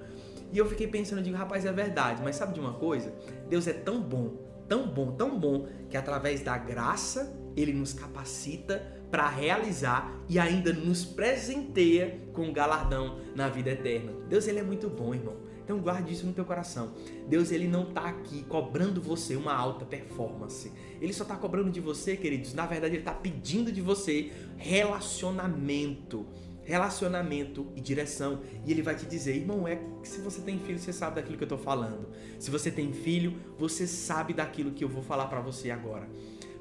E 0.51 0.57
eu 0.57 0.67
fiquei 0.67 0.87
pensando, 0.87 1.21
digo, 1.21 1.37
rapaz, 1.37 1.65
é 1.65 1.71
verdade, 1.71 2.21
mas 2.23 2.35
sabe 2.35 2.53
de 2.53 2.59
uma 2.59 2.73
coisa? 2.73 3.13
Deus 3.47 3.67
é 3.67 3.73
tão 3.73 4.01
bom, 4.01 4.37
tão 4.67 4.87
bom, 4.87 5.11
tão 5.11 5.39
bom, 5.39 5.67
que 5.89 5.95
através 5.95 6.41
da 6.41 6.57
graça 6.57 7.35
ele 7.55 7.71
nos 7.71 7.93
capacita 7.93 8.99
para 9.11 9.27
realizar 9.27 10.11
e 10.27 10.37
ainda 10.37 10.71
nos 10.73 11.03
presenteia 11.05 12.19
com 12.33 12.43
um 12.43 12.53
galardão 12.53 13.19
na 13.35 13.47
vida 13.47 13.71
eterna. 13.71 14.11
Deus 14.27 14.47
ele 14.47 14.59
é 14.59 14.63
muito 14.63 14.89
bom, 14.89 15.13
irmão. 15.13 15.37
Então 15.69 15.79
guarde 15.79 16.11
isso 16.11 16.25
no 16.25 16.33
teu 16.33 16.43
coração. 16.43 16.93
Deus 17.27 17.51
ele 17.51 17.67
não 17.67 17.89
está 17.89 18.05
aqui 18.05 18.41
cobrando 18.45 18.99
você 18.99 19.35
uma 19.35 19.53
alta 19.53 19.85
performance. 19.85 20.71
Ele 20.99 21.13
só 21.13 21.21
está 21.21 21.35
cobrando 21.35 21.69
de 21.69 21.79
você, 21.79 22.17
queridos. 22.17 22.55
Na 22.55 22.65
verdade, 22.65 22.95
ele 22.95 23.03
está 23.03 23.13
pedindo 23.13 23.71
de 23.71 23.79
você 23.79 24.31
relacionamento 24.57 26.25
relacionamento 26.63 27.65
e 27.75 27.81
direção. 27.81 28.41
E 28.63 28.71
ele 28.71 28.83
vai 28.83 28.95
te 28.95 29.05
dizer, 29.05 29.35
irmão, 29.35 29.67
é 29.67 29.75
que 30.01 30.07
se 30.07 30.21
você 30.21 30.39
tem 30.41 30.59
filho, 30.59 30.77
você 30.77 30.93
sabe 30.93 31.15
daquilo 31.15 31.35
que 31.35 31.43
eu 31.43 31.47
estou 31.47 31.57
falando. 31.57 32.07
Se 32.37 32.51
você 32.51 32.69
tem 32.69 32.93
filho, 32.93 33.37
você 33.57 33.87
sabe 33.87 34.33
daquilo 34.33 34.71
que 34.71 34.83
eu 34.83 34.89
vou 34.89 35.01
falar 35.01 35.27
para 35.27 35.41
você 35.41 35.71
agora. 35.71 36.07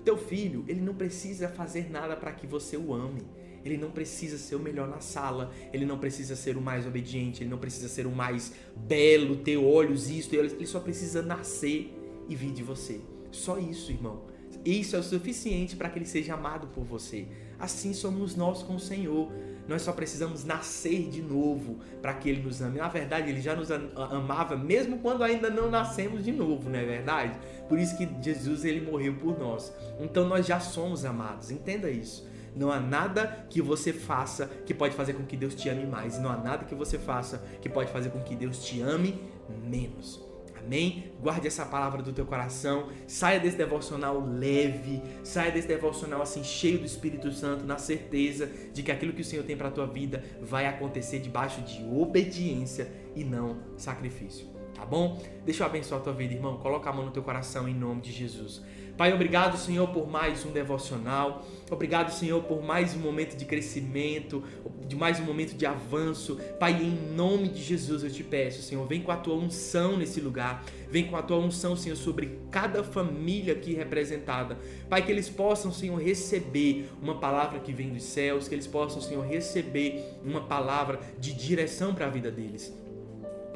Teu 0.04 0.16
filho, 0.16 0.64
ele 0.66 0.80
não 0.80 0.94
precisa 0.94 1.48
fazer 1.50 1.90
nada 1.90 2.16
para 2.16 2.32
que 2.32 2.46
você 2.46 2.74
o 2.74 2.94
ame. 2.94 3.22
Ele 3.64 3.76
não 3.76 3.90
precisa 3.90 4.38
ser 4.38 4.56
o 4.56 4.60
melhor 4.60 4.88
na 4.88 5.00
sala, 5.00 5.52
ele 5.72 5.84
não 5.84 5.98
precisa 5.98 6.36
ser 6.36 6.56
o 6.56 6.60
mais 6.60 6.86
obediente, 6.86 7.42
ele 7.42 7.50
não 7.50 7.58
precisa 7.58 7.88
ser 7.88 8.06
o 8.06 8.10
mais 8.10 8.52
belo, 8.76 9.36
ter 9.36 9.56
olhos, 9.56 10.10
isto, 10.10 10.34
ele 10.34 10.66
só 10.66 10.80
precisa 10.80 11.22
nascer 11.22 11.94
e 12.28 12.34
vir 12.34 12.52
de 12.52 12.62
você. 12.62 13.00
Só 13.30 13.58
isso, 13.58 13.90
irmão. 13.92 14.22
Isso 14.64 14.96
é 14.96 14.98
o 14.98 15.02
suficiente 15.02 15.76
para 15.76 15.88
que 15.88 15.98
ele 15.98 16.06
seja 16.06 16.34
amado 16.34 16.66
por 16.68 16.84
você. 16.84 17.26
Assim 17.58 17.92
somos 17.92 18.36
nós 18.36 18.62
com 18.62 18.76
o 18.76 18.80
Senhor. 18.80 19.30
Nós 19.66 19.82
só 19.82 19.92
precisamos 19.92 20.44
nascer 20.44 21.10
de 21.10 21.20
novo 21.20 21.78
para 22.00 22.14
que 22.14 22.28
Ele 22.28 22.40
nos 22.40 22.62
ame. 22.62 22.78
Na 22.78 22.88
verdade, 22.88 23.30
Ele 23.30 23.40
já 23.40 23.54
nos 23.54 23.70
amava 23.70 24.56
mesmo 24.56 24.98
quando 24.98 25.22
ainda 25.22 25.50
não 25.50 25.70
nascemos 25.70 26.24
de 26.24 26.32
novo, 26.32 26.70
não 26.70 26.78
é 26.78 26.84
verdade? 26.84 27.38
Por 27.68 27.78
isso 27.78 27.96
que 27.96 28.08
Jesus 28.22 28.64
ele 28.64 28.80
morreu 28.80 29.14
por 29.16 29.38
nós. 29.38 29.72
Então 30.00 30.26
nós 30.26 30.46
já 30.46 30.58
somos 30.58 31.04
amados. 31.04 31.50
Entenda 31.50 31.90
isso. 31.90 32.26
Não 32.54 32.70
há 32.70 32.80
nada 32.80 33.46
que 33.48 33.60
você 33.60 33.92
faça 33.92 34.46
que 34.66 34.74
pode 34.74 34.94
fazer 34.94 35.14
com 35.14 35.24
que 35.24 35.36
Deus 35.36 35.54
te 35.54 35.68
ame 35.68 35.86
mais. 35.86 36.16
E 36.16 36.20
não 36.20 36.30
há 36.30 36.36
nada 36.36 36.64
que 36.64 36.74
você 36.74 36.98
faça 36.98 37.42
que 37.60 37.68
pode 37.68 37.90
fazer 37.90 38.10
com 38.10 38.20
que 38.20 38.34
Deus 38.34 38.64
te 38.64 38.80
ame 38.80 39.20
menos. 39.64 40.28
Amém? 40.68 41.12
Guarde 41.22 41.46
essa 41.46 41.64
palavra 41.64 42.02
do 42.02 42.12
teu 42.12 42.26
coração. 42.26 42.88
Saia 43.06 43.40
desse 43.40 43.56
devocional 43.56 44.20
leve. 44.20 45.02
Saia 45.24 45.50
desse 45.50 45.66
devocional 45.66 46.20
assim 46.20 46.44
cheio 46.44 46.78
do 46.78 46.84
Espírito 46.84 47.32
Santo, 47.32 47.64
na 47.64 47.78
certeza 47.78 48.50
de 48.74 48.82
que 48.82 48.92
aquilo 48.92 49.14
que 49.14 49.22
o 49.22 49.24
Senhor 49.24 49.44
tem 49.44 49.56
para 49.56 49.70
tua 49.70 49.86
vida 49.86 50.22
vai 50.42 50.66
acontecer 50.66 51.20
debaixo 51.20 51.62
de 51.62 51.82
obediência 51.84 52.92
e 53.16 53.24
não 53.24 53.56
sacrifício. 53.76 54.57
Tá 54.78 54.86
bom? 54.86 55.20
Deixa 55.44 55.64
eu 55.64 55.66
abençoar 55.66 56.00
a 56.00 56.04
tua 56.04 56.12
vida, 56.12 56.34
irmão. 56.34 56.56
Coloca 56.58 56.88
a 56.88 56.92
mão 56.92 57.06
no 57.06 57.10
teu 57.10 57.22
coração 57.22 57.68
em 57.68 57.74
nome 57.74 58.00
de 58.00 58.12
Jesus. 58.12 58.62
Pai, 58.96 59.12
obrigado, 59.12 59.56
Senhor, 59.56 59.88
por 59.88 60.08
mais 60.08 60.44
um 60.44 60.52
devocional. 60.52 61.44
Obrigado, 61.68 62.10
Senhor, 62.10 62.42
por 62.44 62.62
mais 62.62 62.94
um 62.94 63.00
momento 63.00 63.36
de 63.36 63.44
crescimento, 63.44 64.42
de 64.86 64.94
mais 64.94 65.18
um 65.18 65.24
momento 65.24 65.56
de 65.56 65.66
avanço. 65.66 66.36
Pai, 66.60 66.80
em 66.80 66.90
nome 67.14 67.48
de 67.48 67.62
Jesus 67.62 68.04
eu 68.04 68.10
te 68.10 68.22
peço, 68.22 68.62
Senhor, 68.62 68.86
vem 68.86 69.02
com 69.02 69.10
a 69.10 69.16
tua 69.16 69.34
unção 69.34 69.96
nesse 69.96 70.20
lugar. 70.20 70.64
Vem 70.90 71.08
com 71.08 71.16
a 71.16 71.22
tua 71.22 71.38
unção, 71.38 71.76
Senhor, 71.76 71.96
sobre 71.96 72.38
cada 72.50 72.84
família 72.84 73.52
aqui 73.52 73.74
representada. 73.74 74.56
Pai, 74.88 75.04
que 75.04 75.10
eles 75.10 75.28
possam, 75.28 75.72
Senhor, 75.72 75.96
receber 75.96 76.88
uma 77.02 77.18
palavra 77.18 77.58
que 77.58 77.72
vem 77.72 77.90
dos 77.90 78.04
céus, 78.04 78.46
que 78.46 78.54
eles 78.54 78.66
possam, 78.66 79.00
Senhor, 79.02 79.24
receber 79.24 80.04
uma 80.24 80.42
palavra 80.42 81.00
de 81.18 81.32
direção 81.34 81.94
para 81.94 82.06
a 82.06 82.10
vida 82.10 82.30
deles. 82.30 82.72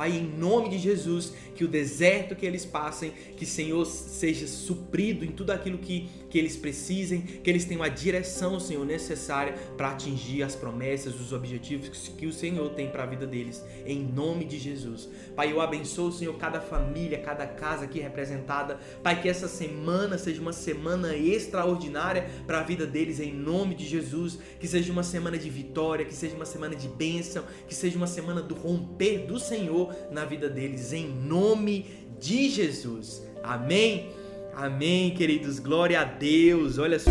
Pai, 0.03 0.17
em 0.17 0.37
nome 0.37 0.69
de 0.69 0.79
Jesus, 0.79 1.33
que 1.55 1.63
o 1.63 1.69
deserto 1.69 2.35
que 2.35 2.45
eles 2.45 2.65
passem, 2.65 3.13
que 3.37 3.47
Senhor 3.47 3.85
seja 3.85 4.49
suprido 4.49 5.25
em 5.25 5.31
tudo 5.31 5.53
aquilo 5.53 5.79
que, 5.79 6.09
que 6.33 6.39
eles 6.39 6.57
precisem, 6.57 7.21
que 7.21 7.51
eles 7.51 7.67
tenham 7.67 7.83
a 7.83 7.89
direção, 7.89 8.59
Senhor, 8.59 8.87
necessária 8.87 9.53
para 9.77 9.91
atingir 9.91 10.43
as 10.43 10.57
promessas, 10.57 11.21
os 11.21 11.31
objetivos 11.31 12.09
que 12.09 12.25
o 12.25 12.33
Senhor 12.33 12.71
tem 12.71 12.89
para 12.89 13.03
a 13.03 13.07
vida 13.07 13.27
deles, 13.27 13.63
em 13.85 14.03
nome 14.03 14.47
de 14.47 14.59
Jesus. 14.59 15.11
Pai, 15.37 15.53
eu 15.53 15.61
abençoo, 15.61 16.11
Senhor, 16.11 16.35
cada 16.39 16.59
família, 16.59 17.19
cada 17.19 17.47
casa 17.47 17.85
aqui 17.85 18.01
representada. 18.01 18.81
Pai, 19.03 19.21
que 19.21 19.29
essa 19.29 19.47
semana 19.47 20.17
seja 20.17 20.41
uma 20.41 20.55
semana 20.55 21.15
extraordinária 21.15 22.27
para 22.47 22.61
a 22.61 22.63
vida 22.63 22.87
deles, 22.87 23.21
em 23.21 23.35
nome 23.35 23.75
de 23.75 23.87
Jesus. 23.87 24.39
Que 24.59 24.67
seja 24.67 24.91
uma 24.91 25.03
semana 25.03 25.37
de 25.37 25.51
vitória, 25.51 26.07
que 26.07 26.15
seja 26.15 26.35
uma 26.35 26.47
semana 26.47 26.75
de 26.75 26.89
bênção, 26.89 27.45
que 27.69 27.75
seja 27.75 27.99
uma 27.99 28.07
semana 28.07 28.41
do 28.41 28.55
romper 28.55 29.27
do 29.27 29.39
Senhor 29.39 29.95
na 30.11 30.25
vida 30.25 30.49
deles, 30.49 30.95
em 30.95 31.07
nome 31.09 32.09
de 32.19 32.49
Jesus. 32.49 33.23
Amém? 33.43 34.22
Amém, 34.55 35.11
queridos. 35.15 35.59
Glória 35.59 36.01
a 36.01 36.05
Deus. 36.05 36.79
Olha 36.79 36.99
só. 36.99 37.11